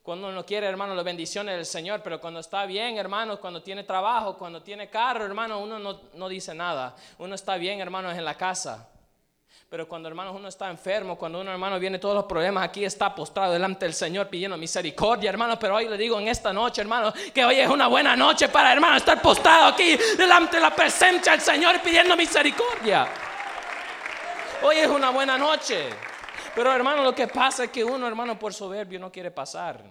Cuando 0.01 0.29
uno 0.29 0.43
quiere, 0.43 0.65
hermano, 0.65 0.95
las 0.95 1.05
bendiciones 1.05 1.55
del 1.55 1.67
Señor. 1.67 2.01
Pero 2.01 2.19
cuando 2.19 2.39
está 2.39 2.65
bien, 2.65 2.97
hermano, 2.97 3.39
cuando 3.39 3.61
tiene 3.61 3.83
trabajo, 3.83 4.35
cuando 4.35 4.63
tiene 4.63 4.89
carro, 4.89 5.23
hermano, 5.23 5.59
uno 5.59 5.77
no, 5.77 6.01
no 6.15 6.27
dice 6.27 6.55
nada. 6.55 6.95
Uno 7.19 7.35
está 7.35 7.55
bien, 7.57 7.81
hermano, 7.81 8.09
en 8.09 8.25
la 8.25 8.33
casa. 8.33 8.89
Pero 9.69 9.87
cuando 9.87 10.09
hermanos 10.09 10.35
uno 10.35 10.47
está 10.47 10.67
enfermo, 10.71 11.15
cuando 11.15 11.41
uno 11.41 11.51
hermano 11.51 11.79
viene 11.79 11.99
todos 11.99 12.15
los 12.15 12.25
problemas, 12.25 12.63
aquí 12.63 12.83
está 12.83 13.13
postrado 13.13 13.53
delante 13.53 13.85
del 13.85 13.93
Señor 13.93 14.27
pidiendo 14.27 14.57
misericordia, 14.57 15.29
hermano. 15.29 15.59
Pero 15.59 15.75
hoy 15.75 15.87
le 15.87 15.95
digo 15.95 16.19
en 16.19 16.27
esta 16.27 16.51
noche, 16.51 16.81
hermano, 16.81 17.13
que 17.31 17.45
hoy 17.45 17.59
es 17.59 17.69
una 17.69 17.85
buena 17.85 18.15
noche 18.15 18.49
para 18.49 18.73
hermano 18.73 18.97
estar 18.97 19.21
postrado 19.21 19.67
aquí 19.67 19.95
delante 20.17 20.55
de 20.55 20.63
la 20.63 20.75
presencia 20.75 21.33
del 21.33 21.41
Señor 21.41 21.79
pidiendo 21.83 22.17
misericordia. 22.17 23.07
Hoy 24.63 24.77
es 24.77 24.87
una 24.87 25.11
buena 25.11 25.37
noche. 25.37 25.87
Pero 26.55 26.73
hermano, 26.73 27.03
lo 27.03 27.13
que 27.13 27.27
pasa 27.27 27.65
es 27.65 27.69
que 27.69 27.83
uno, 27.83 28.07
hermano, 28.07 28.39
por 28.39 28.55
soberbio 28.55 28.99
no 28.99 29.11
quiere 29.11 29.29
pasar. 29.29 29.83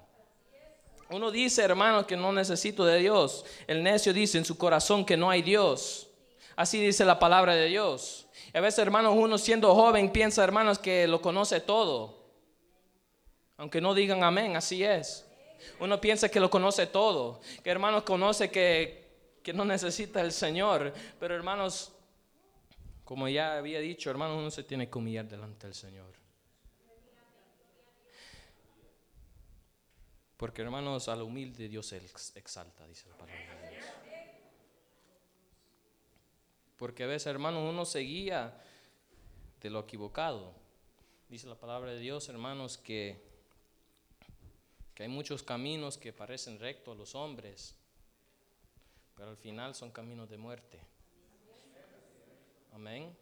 Uno 1.11 1.31
dice, 1.31 1.63
hermano, 1.63 2.05
que 2.05 2.17
no 2.17 2.33
necesito 2.33 2.85
de 2.85 2.99
Dios. 2.99 3.45
El 3.69 3.85
necio 3.85 4.13
dice 4.13 4.39
en 4.39 4.45
su 4.45 4.59
corazón 4.59 5.05
que 5.05 5.17
no 5.17 5.31
hay 5.31 5.41
Dios. 5.41 6.09
Así 6.57 6.85
dice 6.85 7.05
la 7.05 7.21
palabra 7.21 7.55
de 7.55 7.67
Dios 7.67 8.28
a 8.55 8.61
veces, 8.61 8.79
hermanos, 8.79 9.15
uno 9.17 9.39
siendo 9.39 9.75
joven 9.75 10.11
piensa, 10.11 10.43
hermanos, 10.43 10.79
que 10.79 11.07
lo 11.07 11.21
conoce 11.21 11.61
todo. 11.61 12.19
Aunque 13.57 13.81
no 13.81 13.95
digan 13.95 14.23
amén, 14.23 14.57
así 14.57 14.85
es. 14.85 15.27
Uno 15.81 16.01
piensa 16.01 16.29
que 16.29 16.41
lo 16.41 16.49
conoce 16.49 16.87
todo, 16.87 17.41
que 17.63 17.71
hermanos 17.71 18.05
conoce 18.05 18.51
que, 18.51 19.41
que 19.43 19.53
no 19.53 19.65
necesita 19.65 20.21
el 20.21 20.33
Señor. 20.33 20.93
Pero 21.19 21.35
hermanos, 21.35 21.93
como 23.05 23.29
ya 23.29 23.59
había 23.59 23.81
dicho, 23.81 24.11
hermanos, 24.11 24.39
uno 24.39 24.51
se 24.51 24.63
tiene 24.63 24.89
que 24.89 24.99
humillar 24.99 25.27
delante 25.27 25.67
del 25.67 25.75
Señor. 25.75 26.13
Porque 30.37 30.63
hermanos, 30.63 31.09
al 31.09 31.23
humilde 31.23 31.69
Dios 31.69 31.87
se 31.87 31.97
exalta, 32.37 32.87
dice 32.87 33.09
la 33.09 33.17
palabra. 33.17 33.68
Porque 36.79 37.05
a 37.05 37.07
veces, 37.09 37.27
hermanos, 37.27 37.69
uno 37.69 37.85
seguía 37.85 38.55
de 39.61 39.69
lo 39.69 39.81
equivocado. 39.81 40.55
Dice 41.29 41.49
la 41.49 41.57
palabra 41.57 41.91
de 41.91 41.99
Dios, 41.99 42.29
hermanos, 42.29 42.79
que, 42.79 43.21
que 44.95 45.03
hay 45.03 45.09
muchos 45.09 45.43
caminos 45.43 45.99
que 45.99 46.13
parecen 46.13 46.59
rectos 46.59 46.95
a 46.95 46.99
los 46.99 47.15
hombres, 47.15 47.75
pero 49.17 49.31
al 49.31 49.37
final 49.37 49.75
son 49.75 49.91
caminos 49.91 50.31
de 50.31 50.39
muerte. 50.39 50.81
Amén. 52.73 53.15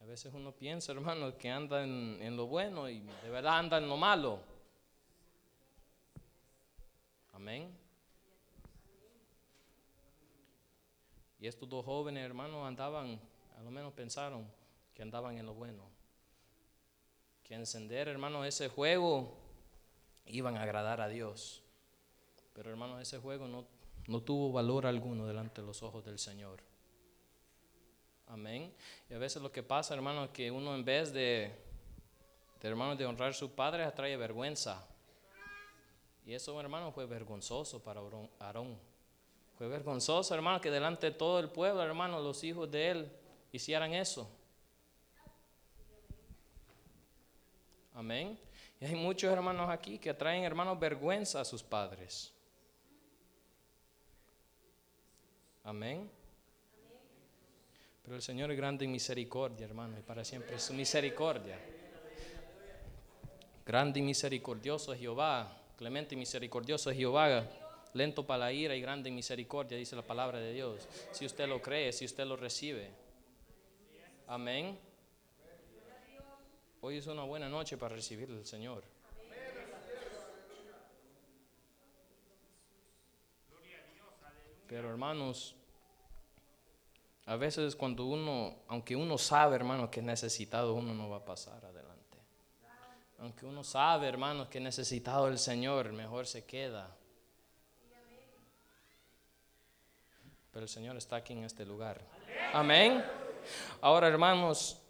A 0.00 0.04
veces 0.06 0.32
uno 0.32 0.52
piensa, 0.52 0.92
hermanos, 0.92 1.34
que 1.34 1.50
anda 1.50 1.84
en, 1.84 2.18
en 2.20 2.36
lo 2.36 2.46
bueno 2.46 2.88
y 2.88 3.00
de 3.00 3.30
verdad 3.30 3.58
anda 3.58 3.76
en 3.76 3.88
lo 3.88 3.98
malo. 3.98 4.40
Amén. 7.34 7.85
Y 11.38 11.46
estos 11.46 11.68
dos 11.68 11.84
jóvenes 11.84 12.24
hermanos 12.24 12.66
andaban, 12.66 13.20
a 13.58 13.62
lo 13.62 13.70
menos 13.70 13.92
pensaron 13.92 14.46
que 14.94 15.02
andaban 15.02 15.36
en 15.36 15.46
lo 15.46 15.54
bueno. 15.54 15.84
Que 17.42 17.54
encender, 17.54 18.08
hermanos, 18.08 18.46
ese 18.46 18.68
juego 18.68 19.36
iban 20.26 20.56
a 20.56 20.62
agradar 20.62 21.00
a 21.00 21.08
Dios. 21.08 21.62
Pero, 22.54 22.70
hermanos, 22.70 23.00
ese 23.00 23.18
juego 23.18 23.46
no, 23.46 23.66
no 24.06 24.22
tuvo 24.22 24.50
valor 24.50 24.86
alguno 24.86 25.26
delante 25.26 25.60
de 25.60 25.66
los 25.66 25.82
ojos 25.82 26.04
del 26.04 26.18
Señor. 26.18 26.62
Amén. 28.28 28.74
Y 29.08 29.14
a 29.14 29.18
veces 29.18 29.42
lo 29.42 29.52
que 29.52 29.62
pasa, 29.62 29.94
hermanos, 29.94 30.26
es 30.26 30.30
que 30.30 30.50
uno 30.50 30.74
en 30.74 30.84
vez 30.84 31.12
de, 31.12 31.52
de 32.60 32.68
hermanos, 32.68 32.98
de 32.98 33.06
honrar 33.06 33.30
a 33.30 33.34
su 33.34 33.50
padre, 33.50 33.84
atrae 33.84 34.16
vergüenza. 34.16 34.84
Y 36.24 36.32
eso, 36.32 36.58
hermano, 36.60 36.90
fue 36.90 37.06
vergonzoso 37.06 37.82
para 37.84 38.00
Aarón. 38.40 38.76
Fue 39.56 39.68
vergonzoso, 39.68 40.34
hermano, 40.34 40.60
que 40.60 40.70
delante 40.70 41.10
de 41.10 41.16
todo 41.16 41.38
el 41.38 41.48
pueblo, 41.48 41.82
hermano, 41.82 42.20
los 42.20 42.44
hijos 42.44 42.70
de 42.70 42.90
él 42.90 43.12
hicieran 43.52 43.94
eso. 43.94 44.30
Amén. 47.94 48.38
Y 48.80 48.84
hay 48.84 48.94
muchos 48.94 49.32
hermanos 49.32 49.70
aquí 49.70 49.98
que 49.98 50.12
traen, 50.12 50.44
hermanos, 50.44 50.78
vergüenza 50.78 51.40
a 51.40 51.44
sus 51.44 51.62
padres. 51.62 52.32
Amén. 55.64 56.10
Pero 58.02 58.16
el 58.16 58.22
Señor 58.22 58.50
es 58.50 58.56
grande 58.56 58.84
en 58.84 58.92
misericordia, 58.92 59.66
hermano, 59.66 59.98
y 59.98 60.02
para 60.02 60.24
siempre 60.24 60.56
es 60.56 60.62
su 60.62 60.74
misericordia. 60.74 61.58
Grande 63.64 64.00
y 64.00 64.02
misericordioso 64.02 64.92
es 64.92 65.00
Jehová 65.00 65.62
Clemente 65.76 66.14
y 66.14 66.18
misericordioso 66.18 66.90
es 66.90 66.96
Jehová, 66.96 67.42
lento 67.96 68.26
para 68.26 68.46
la 68.46 68.52
ira 68.52 68.74
y 68.74 68.80
grande 68.80 69.08
en 69.08 69.14
misericordia, 69.14 69.76
dice 69.76 69.96
la 69.96 70.02
palabra 70.02 70.38
de 70.38 70.52
Dios. 70.52 70.88
Si 71.12 71.24
usted 71.24 71.48
lo 71.48 71.60
cree, 71.62 71.92
si 71.92 72.04
usted 72.04 72.26
lo 72.26 72.36
recibe. 72.36 72.90
Amén. 74.26 74.78
Hoy 76.80 76.98
es 76.98 77.06
una 77.06 77.22
buena 77.24 77.48
noche 77.48 77.76
para 77.76 77.94
recibir 77.94 78.30
al 78.30 78.44
Señor. 78.44 78.84
Pero 84.68 84.90
hermanos, 84.90 85.54
a 87.24 87.36
veces 87.36 87.76
cuando 87.76 88.04
uno, 88.06 88.56
aunque 88.68 88.96
uno 88.96 89.16
sabe, 89.16 89.56
hermanos, 89.56 89.90
que 89.90 90.00
es 90.00 90.06
necesitado, 90.06 90.74
uno 90.74 90.92
no 90.92 91.08
va 91.08 91.18
a 91.18 91.24
pasar 91.24 91.64
adelante. 91.64 92.18
Aunque 93.18 93.46
uno 93.46 93.64
sabe, 93.64 94.08
hermanos, 94.08 94.48
que 94.48 94.60
necesitado 94.60 95.28
el 95.28 95.38
Señor, 95.38 95.92
mejor 95.92 96.26
se 96.26 96.44
queda. 96.44 96.94
Pero 100.56 100.64
el 100.64 100.70
Señor 100.70 100.96
está 100.96 101.16
aquí 101.16 101.34
en 101.34 101.44
este 101.44 101.66
lugar. 101.66 102.00
Amén. 102.54 103.04
Ahora, 103.82 104.08
hermanos, 104.08 104.80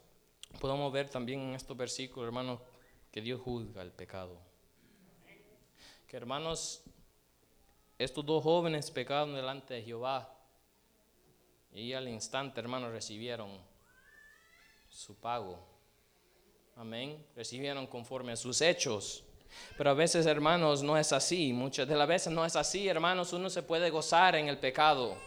podemos 0.61 0.93
ver 0.93 1.09
también 1.09 1.41
en 1.41 1.55
estos 1.55 1.75
versículos, 1.75 2.25
hermanos, 2.25 2.61
que 3.11 3.19
Dios 3.19 3.41
juzga 3.41 3.81
el 3.81 3.91
pecado. 3.91 4.39
Que, 6.07 6.15
hermanos, 6.15 6.85
estos 7.99 8.25
dos 8.25 8.41
jóvenes 8.43 8.89
pecaron 8.91 9.35
delante 9.35 9.73
de 9.73 9.83
Jehová 9.83 10.33
y 11.73 11.91
al 11.91 12.07
instante, 12.07 12.61
hermanos, 12.61 12.93
recibieron 12.93 13.51
su 14.87 15.19
pago. 15.19 15.59
Amén. 16.77 17.27
Recibieron 17.35 17.87
conforme 17.87 18.31
a 18.31 18.37
sus 18.37 18.61
hechos. 18.61 19.25
Pero 19.77 19.89
a 19.89 19.93
veces, 19.93 20.27
hermanos, 20.27 20.81
no 20.81 20.97
es 20.97 21.11
así. 21.11 21.51
Muchas 21.51 21.89
de 21.89 21.97
las 21.97 22.07
veces 22.07 22.31
no 22.31 22.45
es 22.45 22.55
así, 22.55 22.87
hermanos. 22.87 23.33
Uno 23.33 23.49
se 23.49 23.63
puede 23.63 23.89
gozar 23.89 24.37
en 24.37 24.47
el 24.47 24.59
pecado. 24.59 25.17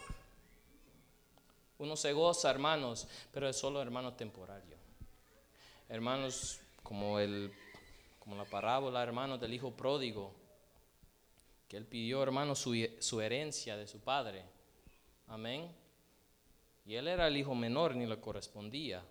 Uno 1.81 1.97
se 1.97 2.13
goza, 2.13 2.51
hermanos, 2.51 3.09
pero 3.33 3.49
es 3.49 3.57
solo, 3.57 3.81
hermano, 3.81 4.13
temporario. 4.13 4.77
Hermanos, 5.89 6.61
como, 6.83 7.19
el, 7.19 7.51
como 8.19 8.37
la 8.37 8.45
parábola, 8.45 9.03
hermanos, 9.03 9.41
del 9.41 9.55
hijo 9.55 9.71
pródigo, 9.71 10.35
que 11.69 11.79
él 11.79 11.87
pidió, 11.87 12.23
hermanos, 12.23 12.59
su, 12.59 12.77
su 12.99 13.23
herencia 13.23 13.79
de 13.79 13.87
su 13.87 13.99
padre. 13.99 14.45
Amén. 15.27 15.75
Y 16.85 16.97
él 16.97 17.09
era 17.09 17.27
el 17.27 17.39
hijo 17.39 17.55
menor, 17.55 17.97
ni 17.97 18.05
le 18.05 18.21
correspondía. 18.21 19.03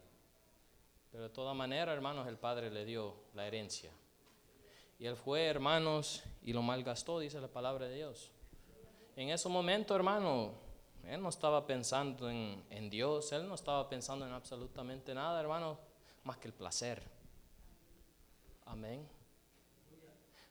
Pero 1.12 1.24
de 1.24 1.30
toda 1.30 1.56
manera, 1.56 1.92
hermanos, 1.92 2.28
el 2.28 2.38
Padre 2.38 2.70
le 2.70 2.86
dio 2.86 3.16
la 3.34 3.48
herencia. 3.48 3.90
Y 5.00 5.08
él 5.08 5.16
fue, 5.16 5.48
hermanos, 5.48 6.22
y 6.44 6.54
lo 6.54 6.62
malgastó, 6.62 7.20
dice 7.20 7.42
la 7.42 7.48
palabra 7.48 7.88
de 7.88 7.96
Dios. 7.96 8.30
En 9.16 9.30
ese 9.30 9.50
momento, 9.50 9.96
hermano, 9.96 10.69
él 11.08 11.22
no 11.22 11.30
estaba 11.30 11.66
pensando 11.66 12.30
en, 12.30 12.90
Dios, 12.90 13.32
él 13.32 13.48
no 13.48 13.56
estaba 13.56 13.90
pensando 13.90 14.26
en 14.26 14.34
absolutamente 14.34 15.14
nada, 15.14 15.40
hermano, 15.40 15.78
más 16.24 16.38
que 16.38 16.48
el 16.48 16.54
placer. 16.54 17.02
Amén. 18.66 19.08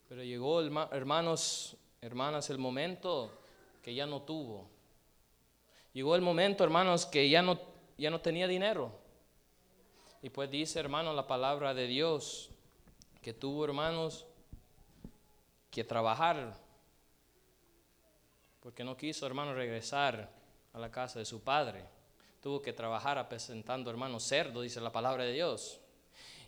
Pero 0.09 0.25
llegó, 0.25 0.61
hermanos, 0.61 1.77
hermanas, 2.01 2.51
el 2.51 2.59
momento 2.59 3.31
que 3.83 3.95
ya 3.95 4.07
no 4.07 4.23
tuvo. 4.23 4.69
Llegó 5.93 6.17
el 6.17 6.23
momento, 6.23 6.65
hermanos, 6.65 7.07
que 7.07 7.29
ya 7.29 7.43
no, 7.43 7.61
ya 7.97 8.11
no 8.11 8.21
tenía 8.21 8.49
dinero. 8.49 8.91
Y 10.23 10.31
pues 10.31 10.51
dice, 10.51 10.81
hermano, 10.81 11.13
la 11.13 11.27
palabra 11.27 11.75
de 11.75 11.87
Dios, 11.87 12.51
que 13.23 13.33
tuvo, 13.33 13.65
hermanos, 13.65 14.27
que 15.71 15.85
trabajar, 15.85 16.57
porque 18.61 18.83
no 18.83 18.97
quiso, 18.97 19.27
hermano, 19.27 19.55
regresar 19.55 20.38
a 20.73 20.79
la 20.79 20.91
casa 20.91 21.19
de 21.19 21.25
su 21.25 21.43
padre. 21.43 21.85
Tuvo 22.41 22.63
que 22.63 22.73
trabajar 22.73 23.29
presentando, 23.29 23.91
hermano, 23.91 24.21
cerdo, 24.21 24.63
dice 24.63 24.81
la 24.81 24.93
palabra 24.93 25.25
de 25.25 25.33
Dios. 25.33 25.81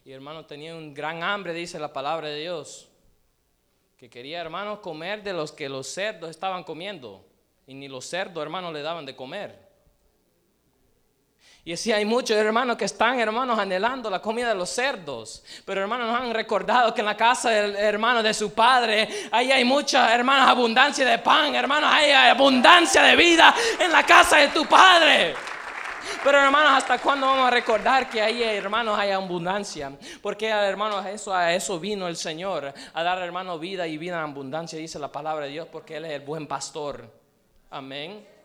Y 0.05 0.13
hermano 0.13 0.47
tenía 0.47 0.75
un 0.75 0.95
gran 0.95 1.23
hambre, 1.23 1.53
dice 1.53 1.79
la 1.79 1.93
palabra 1.93 2.29
de 2.29 2.41
Dios. 2.41 2.89
Que 3.97 4.09
quería, 4.09 4.41
hermano, 4.41 4.81
comer 4.81 5.23
de 5.23 5.33
los 5.33 5.53
que 5.53 5.69
los 5.69 5.87
cerdos 5.87 6.31
estaban 6.31 6.65
comiendo. 6.65 7.27
Y 7.67 7.75
ni 7.75 7.89
los 7.89 8.07
cerdos, 8.07 8.43
hermano, 8.43 8.73
le 8.73 8.83
daban 8.83 9.05
de 9.05 9.15
comer. 9.15 9.70
Y 11.71 11.75
así 11.75 11.93
hay 11.93 12.05
muchos 12.05 12.37
hermanos 12.37 12.77
que 12.77 12.85
están, 12.85 13.21
hermanos, 13.21 13.57
anhelando 13.57 14.11
la 14.11 14.21
comida 14.21 14.49
de 14.49 14.57
los 14.57 14.71
cerdos. 14.71 15.45
Pero 15.65 15.83
hermanos, 15.83 16.09
nos 16.09 16.21
han 16.21 16.35
recordado 16.35 16.93
que 16.93 17.01
en 17.01 17.07
la 17.07 17.17
casa 17.17 17.51
del 17.51 17.77
hermano 17.77 18.25
de 18.25 18.35
su 18.35 18.53
padre, 18.53 19.09
ahí 19.31 19.53
hay 19.53 19.65
mucha, 19.65 20.13
hermanos, 20.13 20.49
abundancia 20.49 21.07
de 21.07 21.19
pan, 21.19 21.55
hermanos, 21.55 21.89
hay 21.93 22.11
abundancia 22.11 23.05
de 23.05 23.15
vida 23.15 23.55
en 23.79 23.93
la 23.93 24.03
casa 24.03 24.39
de 24.39 24.49
tu 24.49 24.67
padre. 24.67 25.37
Pero 26.25 26.43
hermanos, 26.43 26.73
¿hasta 26.73 26.99
cuándo 26.99 27.29
vamos 27.29 27.47
a 27.47 27.51
recordar 27.51 28.11
que 28.11 28.21
ahí, 28.21 28.43
hermanos, 28.43 28.99
hay 28.99 29.13
abundancia? 29.13 29.93
Porque, 30.21 30.49
hermanos, 30.49 31.07
eso, 31.07 31.33
a 31.33 31.53
eso 31.55 31.79
vino 31.79 32.09
el 32.09 32.17
Señor, 32.17 32.75
a 32.93 33.03
dar, 33.05 33.23
hermanos, 33.23 33.61
vida 33.61 33.87
y 33.87 33.97
vida 33.97 34.17
en 34.17 34.29
abundancia, 34.29 34.77
dice 34.77 34.99
la 34.99 35.13
palabra 35.13 35.45
de 35.45 35.53
Dios, 35.53 35.69
porque 35.71 35.99
Él 35.99 36.07
es 36.07 36.11
el 36.15 36.23
buen 36.23 36.49
pastor. 36.49 37.09
Amén. 37.71 38.40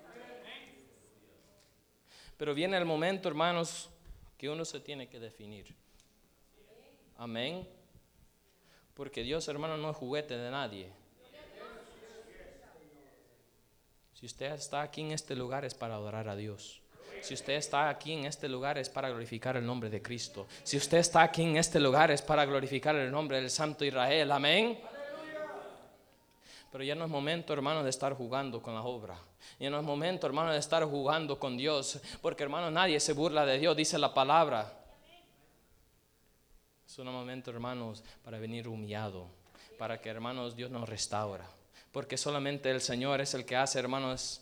Pero 2.37 2.53
viene 2.53 2.77
el 2.77 2.85
momento, 2.85 3.29
hermanos, 3.29 3.89
que 4.37 4.49
uno 4.49 4.65
se 4.65 4.79
tiene 4.79 5.07
que 5.07 5.19
definir. 5.19 5.73
Amén. 7.17 7.67
Porque 8.93 9.23
Dios, 9.23 9.47
hermano, 9.47 9.77
no 9.77 9.91
es 9.91 9.97
juguete 9.97 10.37
de 10.37 10.51
nadie. 10.51 10.89
Si 14.13 14.25
usted 14.25 14.53
está 14.53 14.81
aquí 14.81 15.01
en 15.01 15.11
este 15.11 15.35
lugar 15.35 15.65
es 15.65 15.73
para 15.73 15.95
adorar 15.95 16.29
a 16.29 16.35
Dios. 16.35 16.81
Si 17.21 17.33
usted 17.33 17.53
está 17.53 17.89
aquí 17.89 18.13
en 18.13 18.25
este 18.25 18.47
lugar 18.47 18.77
es 18.77 18.89
para 18.89 19.09
glorificar 19.09 19.57
el 19.57 19.65
nombre 19.65 19.89
de 19.89 20.01
Cristo. 20.01 20.47
Si 20.63 20.77
usted 20.77 20.99
está 20.99 21.23
aquí 21.23 21.43
en 21.43 21.57
este 21.57 21.79
lugar 21.79 22.11
es 22.11 22.21
para 22.21 22.45
glorificar 22.45 22.95
el 22.95 23.11
nombre 23.11 23.41
del 23.41 23.49
Santo 23.49 23.83
Israel. 23.83 24.31
Amén. 24.31 24.79
Pero 26.75 26.83
ya 26.83 26.93
no 26.93 27.05
es 27.05 27.09
momento, 27.09 27.53
hermano, 27.53 27.85
de 27.85 27.89
estar 27.89 28.13
jugando 28.15 28.61
con 28.61 28.73
la 28.73 28.81
obra. 28.81 29.17
Ya 29.57 29.69
no 29.69 29.79
es 29.79 29.83
momento, 29.85 30.27
hermano, 30.27 30.51
de 30.51 30.59
estar 30.59 30.83
jugando 30.83 31.39
con 31.39 31.55
Dios. 31.55 32.01
Porque, 32.21 32.43
hermano, 32.43 32.69
nadie 32.69 32.99
se 32.99 33.13
burla 33.13 33.45
de 33.45 33.57
Dios, 33.57 33.77
dice 33.77 33.97
la 33.97 34.13
palabra. 34.13 34.77
Es 36.85 36.99
un 36.99 37.05
momento, 37.05 37.49
hermanos, 37.49 38.03
para 38.25 38.39
venir 38.39 38.67
humillado. 38.67 39.29
para 39.79 40.01
que, 40.01 40.09
hermanos, 40.09 40.57
Dios 40.57 40.69
nos 40.69 40.89
restaura. 40.89 41.49
Porque 41.93 42.17
solamente 42.17 42.69
el 42.69 42.81
Señor 42.81 43.21
es 43.21 43.33
el 43.35 43.45
que 43.45 43.55
hace, 43.55 43.79
hermanos, 43.79 44.41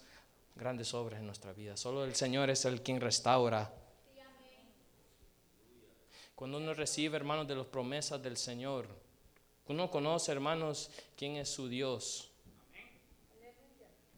grandes 0.55 0.91
obras 0.95 1.19
en 1.19 1.27
nuestra 1.27 1.53
vida. 1.53 1.77
Solo 1.77 2.03
el 2.03 2.15
Señor 2.15 2.49
es 2.49 2.65
el 2.65 2.81
quien 2.81 2.99
restaura. 2.99 3.71
Cuando 6.33 6.57
uno 6.57 6.73
recibe, 6.73 7.15
hermanos, 7.15 7.47
de 7.47 7.57
las 7.57 7.67
promesas 7.67 8.23
del 8.23 8.37
Señor, 8.37 9.02
uno 9.67 9.89
conoce, 9.89 10.31
hermanos, 10.31 10.89
quién 11.15 11.37
es 11.37 11.49
su 11.49 11.67
Dios. 11.67 12.29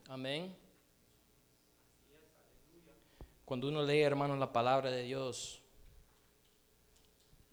Amén. 0.07 0.55
Cuando 3.45 3.67
uno 3.67 3.83
lee, 3.83 4.01
hermanos, 4.01 4.39
la 4.39 4.51
palabra 4.51 4.89
de 4.89 5.03
Dios 5.03 5.61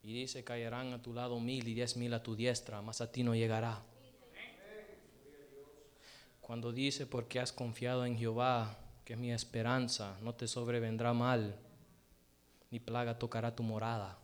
y 0.02 0.12
dice, 0.12 0.42
caerán 0.42 0.92
a 0.92 1.00
tu 1.00 1.12
lado 1.12 1.38
mil 1.38 1.68
y 1.68 1.74
diez 1.74 1.96
mil 1.96 2.12
a 2.14 2.22
tu 2.22 2.34
diestra, 2.34 2.82
mas 2.82 3.00
a 3.00 3.12
ti 3.12 3.22
no 3.22 3.34
llegará. 3.34 3.82
Cuando 6.40 6.72
dice, 6.72 7.06
porque 7.06 7.38
has 7.38 7.52
confiado 7.52 8.04
en 8.04 8.18
Jehová, 8.18 8.78
que 9.04 9.12
es 9.12 9.18
mi 9.18 9.32
esperanza, 9.32 10.18
no 10.22 10.34
te 10.34 10.48
sobrevendrá 10.48 11.12
mal, 11.12 11.56
ni 12.70 12.80
plaga 12.80 13.18
tocará 13.18 13.54
tu 13.54 13.62
morada. 13.62 14.18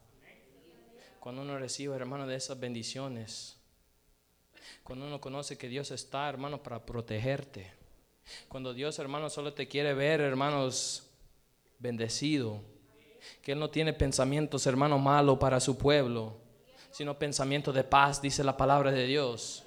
Cuando 1.21 1.43
uno 1.43 1.59
recibe, 1.59 1.95
hermano, 1.95 2.27
de 2.27 2.35
esas 2.35 2.59
bendiciones, 2.59 3.58
cuando 4.83 5.07
uno 5.07 5.21
conoce 5.21 5.59
que 5.59 5.69
Dios 5.69 5.91
está, 5.91 6.29
hermano, 6.29 6.63
para 6.63 6.85
protegerte. 6.85 7.71
Cuando 8.49 8.75
Dios, 8.75 8.99
hermano, 8.99 9.31
solo 9.31 9.53
te 9.53 9.69
quiere 9.69 9.95
ver, 9.95 10.21
hermanos, 10.21 11.09
bendecido. 11.79 12.61
Que 13.43 13.53
Él 13.53 13.59
no 13.59 13.71
tiene 13.71 13.93
pensamientos, 13.93 14.67
hermano, 14.67 14.99
malos 14.99 15.39
para 15.39 15.61
su 15.61 15.77
pueblo, 15.77 16.37
sino 16.91 17.19
pensamientos 17.19 17.75
de 17.75 17.85
paz, 17.85 18.21
dice 18.21 18.45
la 18.45 18.57
palabra 18.57 18.91
de 18.91 19.07
Dios. 19.07 19.65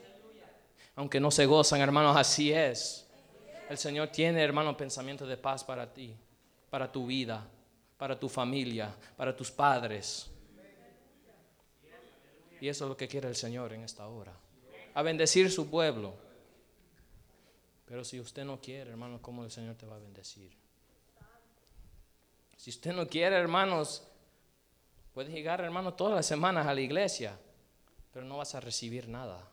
Aunque 0.95 1.19
no 1.19 1.31
se 1.31 1.45
gozan, 1.45 1.81
hermanos, 1.81 2.15
así 2.17 2.51
es. 2.51 3.07
El 3.69 3.77
Señor 3.77 4.09
tiene, 4.09 4.41
hermano, 4.41 4.75
pensamientos 4.75 5.27
de 5.27 5.37
paz 5.37 5.63
para 5.63 5.93
ti, 5.93 6.15
para 6.69 6.91
tu 6.91 7.05
vida, 7.05 7.47
para 7.97 8.19
tu 8.19 8.27
familia, 8.27 8.93
para 9.15 9.35
tus 9.35 9.49
padres. 9.49 10.29
Y 12.59 12.67
eso 12.67 12.85
es 12.85 12.89
lo 12.89 12.97
que 12.97 13.07
quiere 13.07 13.27
el 13.27 13.35
Señor 13.35 13.73
en 13.73 13.83
esta 13.83 14.07
hora. 14.07 14.33
A 14.93 15.01
bendecir 15.01 15.51
su 15.51 15.69
pueblo. 15.69 16.13
Pero 17.85 18.03
si 18.03 18.19
usted 18.19 18.45
no 18.45 18.61
quiere, 18.61 18.91
hermano, 18.91 19.21
¿cómo 19.21 19.43
el 19.43 19.51
Señor 19.51 19.75
te 19.75 19.85
va 19.85 19.97
a 19.97 19.99
bendecir? 19.99 20.51
Si 22.55 22.69
usted 22.69 22.93
no 22.93 23.07
quiere, 23.07 23.35
hermanos, 23.35 24.07
puede 25.13 25.31
llegar, 25.31 25.61
hermano, 25.61 25.93
todas 25.93 26.15
las 26.15 26.25
semanas 26.25 26.67
a 26.67 26.73
la 26.73 26.81
iglesia, 26.81 27.37
pero 28.13 28.25
no 28.25 28.37
vas 28.37 28.55
a 28.55 28.59
recibir 28.59 29.07
nada. 29.07 29.45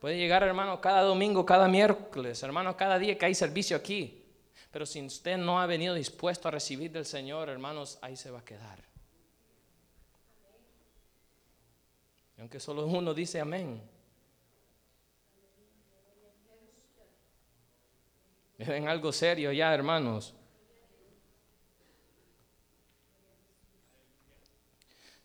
Puede 0.00 0.16
llegar, 0.16 0.42
hermano, 0.42 0.80
cada 0.80 1.02
domingo, 1.02 1.46
cada 1.46 1.68
miércoles, 1.68 2.42
hermano, 2.42 2.76
cada 2.76 2.98
día 2.98 3.16
que 3.16 3.26
hay 3.26 3.34
servicio 3.34 3.76
aquí. 3.76 4.24
Pero 4.70 4.84
si 4.84 5.00
usted 5.04 5.36
no 5.36 5.60
ha 5.60 5.66
venido 5.66 5.94
dispuesto 5.94 6.48
a 6.48 6.50
recibir 6.50 6.90
del 6.90 7.06
Señor, 7.06 7.48
hermanos, 7.48 7.98
ahí 8.02 8.16
se 8.16 8.30
va 8.30 8.40
a 8.40 8.44
quedar. 8.44 8.78
Y 12.36 12.40
aunque 12.40 12.60
solo 12.60 12.86
uno 12.86 13.14
dice 13.14 13.40
amén. 13.40 13.80
En 18.58 18.88
algo 18.88 19.12
serio 19.12 19.52
ya, 19.52 19.74
hermanos. 19.74 20.34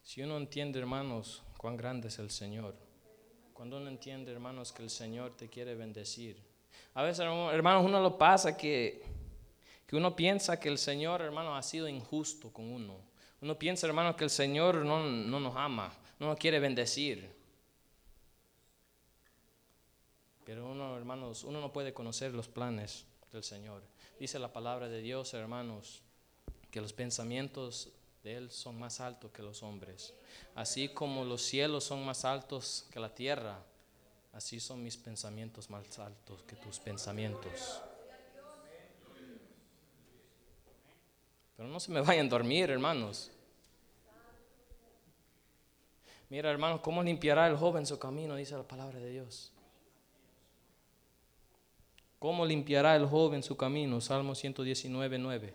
Si 0.03 0.21
uno 0.21 0.35
entiende, 0.35 0.79
hermanos, 0.79 1.41
cuán 1.57 1.77
grande 1.77 2.09
es 2.09 2.19
el 2.19 2.29
Señor, 2.29 2.75
cuando 3.53 3.77
uno 3.77 3.87
entiende, 3.87 4.33
hermanos, 4.33 4.73
que 4.73 4.83
el 4.83 4.89
Señor 4.89 5.37
te 5.37 5.47
quiere 5.47 5.75
bendecir. 5.75 6.37
A 6.93 7.03
veces, 7.03 7.21
hermanos, 7.21 7.85
uno 7.85 8.01
lo 8.01 8.17
pasa 8.17 8.57
que, 8.57 9.01
que 9.87 9.95
uno 9.95 10.13
piensa 10.13 10.59
que 10.59 10.67
el 10.67 10.77
Señor, 10.77 11.21
hermano, 11.21 11.55
ha 11.55 11.63
sido 11.63 11.87
injusto 11.87 12.51
con 12.51 12.69
uno. 12.69 12.97
Uno 13.39 13.57
piensa, 13.57 13.87
hermano, 13.87 14.17
que 14.17 14.25
el 14.25 14.29
Señor 14.29 14.83
no, 14.83 15.05
no 15.05 15.39
nos 15.39 15.55
ama, 15.55 15.93
no 16.19 16.27
nos 16.27 16.37
quiere 16.37 16.59
bendecir. 16.59 17.33
Pero 20.43 20.69
uno, 20.69 20.97
hermanos, 20.97 21.45
uno 21.45 21.61
no 21.61 21.71
puede 21.71 21.93
conocer 21.93 22.33
los 22.33 22.49
planes 22.49 23.05
del 23.31 23.43
Señor. 23.43 23.81
Dice 24.19 24.39
la 24.39 24.51
palabra 24.51 24.87
de 24.87 25.01
Dios, 25.01 25.33
hermanos, 25.33 26.01
que 26.69 26.81
los 26.81 26.93
pensamientos 26.93 27.89
de 28.23 28.35
Él 28.35 28.51
son 28.51 28.77
más 28.77 28.99
altos 28.99 29.31
que 29.31 29.41
los 29.41 29.63
hombres. 29.63 30.13
Así 30.55 30.89
como 30.89 31.25
los 31.25 31.41
cielos 31.41 31.83
son 31.83 32.05
más 32.05 32.25
altos 32.25 32.85
que 32.91 32.99
la 32.99 33.13
tierra, 33.13 33.63
así 34.33 34.59
son 34.59 34.83
mis 34.83 34.97
pensamientos 34.97 35.69
más 35.69 35.99
altos 35.99 36.43
que 36.43 36.55
tus 36.55 36.79
pensamientos. 36.79 37.81
Pero 41.57 41.69
no 41.69 41.79
se 41.79 41.91
me 41.91 42.01
vayan 42.01 42.27
a 42.27 42.29
dormir, 42.29 42.69
hermanos. 42.69 43.31
Mira, 46.29 46.49
hermanos, 46.49 46.79
¿cómo 46.81 47.03
limpiará 47.03 47.47
el 47.47 47.57
joven 47.57 47.85
su 47.85 47.99
camino? 47.99 48.35
Dice 48.35 48.55
la 48.55 48.63
palabra 48.63 48.99
de 48.99 49.09
Dios. 49.09 49.51
¿Cómo 52.21 52.45
limpiará 52.45 52.95
el 52.95 53.07
joven 53.07 53.41
su 53.41 53.57
camino? 53.57 53.99
Salmo 53.99 54.35
119, 54.35 55.17
9. 55.17 55.53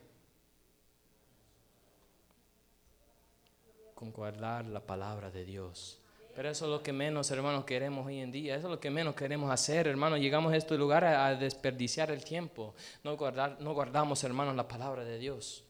Con 3.95 4.11
guardar 4.11 4.65
la 4.65 4.81
palabra 4.81 5.31
de 5.31 5.45
Dios. 5.45 6.01
Pero 6.35 6.51
eso 6.51 6.65
es 6.65 6.71
lo 6.73 6.83
que 6.83 6.93
menos, 6.93 7.31
hermanos, 7.31 7.65
queremos 7.65 8.05
hoy 8.05 8.19
en 8.19 8.33
día. 8.33 8.57
Eso 8.57 8.67
es 8.67 8.73
lo 8.73 8.81
que 8.81 8.91
menos 8.91 9.15
queremos 9.15 9.49
hacer, 9.49 9.87
hermanos. 9.87 10.19
Llegamos 10.19 10.53
a 10.53 10.57
este 10.57 10.77
lugar 10.77 11.05
a, 11.05 11.37
desperdiciar 11.37 12.11
el 12.11 12.25
tiempo. 12.25 12.75
No, 13.05 13.17
guardar, 13.17 13.59
no 13.61 13.73
guardamos, 13.73 14.25
hermanos, 14.25 14.57
la 14.57 14.67
palabra 14.67 15.05
de 15.05 15.21
Dios. 15.21 15.63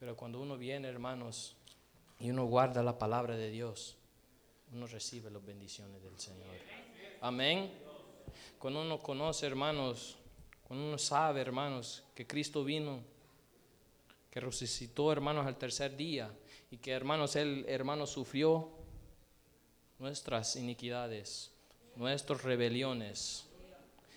Pero 0.00 0.16
cuando 0.16 0.40
uno 0.40 0.56
viene, 0.56 0.88
hermanos, 0.88 1.58
y 2.18 2.30
uno 2.30 2.46
guarda 2.46 2.82
la 2.82 2.98
palabra 2.98 3.36
de 3.36 3.50
Dios, 3.50 3.98
uno 4.72 4.86
recibe 4.86 5.30
las 5.30 5.44
bendiciones 5.44 6.02
del 6.02 6.18
Señor. 6.18 6.56
Amén. 7.20 7.83
Cuando 8.58 8.82
uno 8.82 8.98
conoce, 8.98 9.46
hermanos, 9.46 10.16
cuando 10.64 10.86
uno 10.86 10.98
sabe, 10.98 11.40
hermanos, 11.40 12.02
que 12.14 12.26
Cristo 12.26 12.64
vino, 12.64 13.00
que 14.30 14.40
resucitó, 14.40 15.12
hermanos, 15.12 15.46
al 15.46 15.56
tercer 15.56 15.96
día 15.96 16.30
y 16.70 16.78
que, 16.78 16.92
hermanos, 16.92 17.36
Él, 17.36 17.64
hermanos, 17.68 18.10
sufrió 18.10 18.70
nuestras 19.98 20.56
iniquidades, 20.56 21.52
nuestras 21.96 22.42
rebeliones, 22.42 23.46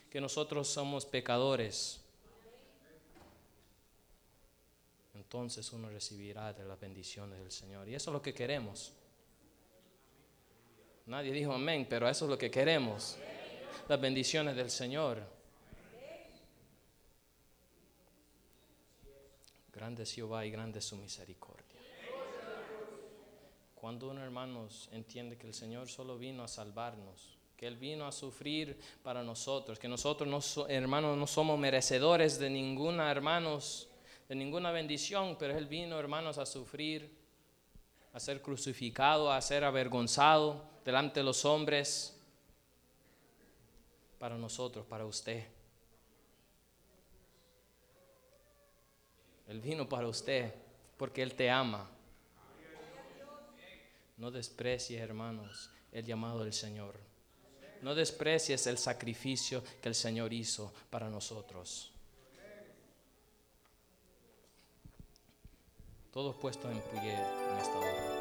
que 0.10 0.22
nosotros 0.22 0.68
somos 0.68 1.06
pecadores. 1.06 2.02
Entonces 5.14 5.72
uno 5.74 5.90
recibirá 5.90 6.54
de 6.54 6.64
las 6.64 6.80
bendiciones 6.80 7.38
del 7.40 7.52
Señor. 7.52 7.88
Y 7.90 7.96
eso 7.96 8.10
es 8.12 8.14
lo 8.14 8.22
que 8.22 8.34
queremos. 8.34 8.94
Nadie 11.06 11.32
dijo 11.32 11.54
amén, 11.54 11.86
pero 11.90 12.08
eso 12.08 12.26
es 12.26 12.32
lo 12.32 12.38
que 12.38 12.50
queremos 12.50 13.18
las 13.88 14.02
bendiciones 14.02 14.56
del 14.56 14.70
Señor. 14.70 15.24
Grande 19.74 20.04
es 20.04 20.12
Jehová 20.12 20.46
y 20.46 20.52
grande 20.52 20.80
es 20.80 20.86
su 20.86 20.98
misericordia. 20.98 21.64
Cuando 23.76 24.10
uno, 24.10 24.24
hermanos, 24.24 24.90
entiende 24.92 25.38
que 25.38 25.48
el 25.48 25.54
Señor 25.54 25.88
solo 25.88 26.18
vino 26.18 26.44
a 26.44 26.48
salvarnos, 26.48 27.38
que 27.56 27.68
Él 27.68 27.78
vino 27.78 28.06
a 28.06 28.12
sufrir 28.12 28.78
para 29.04 29.24
nosotros, 29.24 29.80
que 29.80 29.88
nosotros, 29.88 30.28
no 30.28 30.68
hermanos, 30.68 31.18
no 31.18 31.28
somos 31.28 31.58
merecedores 31.58 32.40
de 32.40 32.50
ninguna, 32.50 33.10
hermanos, 33.10 33.88
de 34.28 34.36
ninguna 34.36 34.72
bendición, 34.72 35.38
pero 35.40 35.58
Él 35.58 35.68
vino, 35.68 35.98
hermanos, 35.98 36.40
a 36.40 36.46
sufrir, 36.46 37.16
a 38.12 38.20
ser 38.20 38.42
crucificado, 38.42 39.32
a 39.32 39.40
ser 39.42 39.64
avergonzado 39.64 40.68
delante 40.84 41.22
de 41.22 41.24
los 41.24 41.46
hombres 41.46 42.17
para 44.20 44.38
nosotros, 44.38 44.86
para 44.86 45.06
usted. 45.06 45.46
Él 49.48 49.62
vino 49.62 49.88
para 49.88 50.08
usted 50.08 50.54
porque 50.98 51.22
Él 51.22 51.36
te 51.36 51.50
ama. 51.50 51.90
No 54.18 54.32
desprecies, 54.32 55.00
hermanos, 55.00 55.70
el 55.92 56.06
llamado 56.06 56.44
del 56.44 56.54
Señor. 56.54 56.96
No 57.82 57.94
desprecies 57.94 58.66
el 58.68 58.78
sacrificio 58.78 59.64
que 59.82 59.90
el 59.90 59.96
Señor 59.96 60.34
hizo 60.34 60.74
para 60.90 61.10
nosotros. 61.10 61.92
Todos 66.12 66.36
puestos 66.38 66.72
en 66.72 66.82
pie 66.82 67.14
en 67.14 67.58
esta 67.58 67.78
hora. 67.78 68.18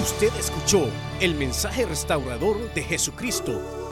Usted 0.00 0.34
escuchó 0.36 0.88
el 1.20 1.34
mensaje 1.34 1.84
restaurador 1.84 2.72
de 2.72 2.82
Jesucristo 2.82 3.87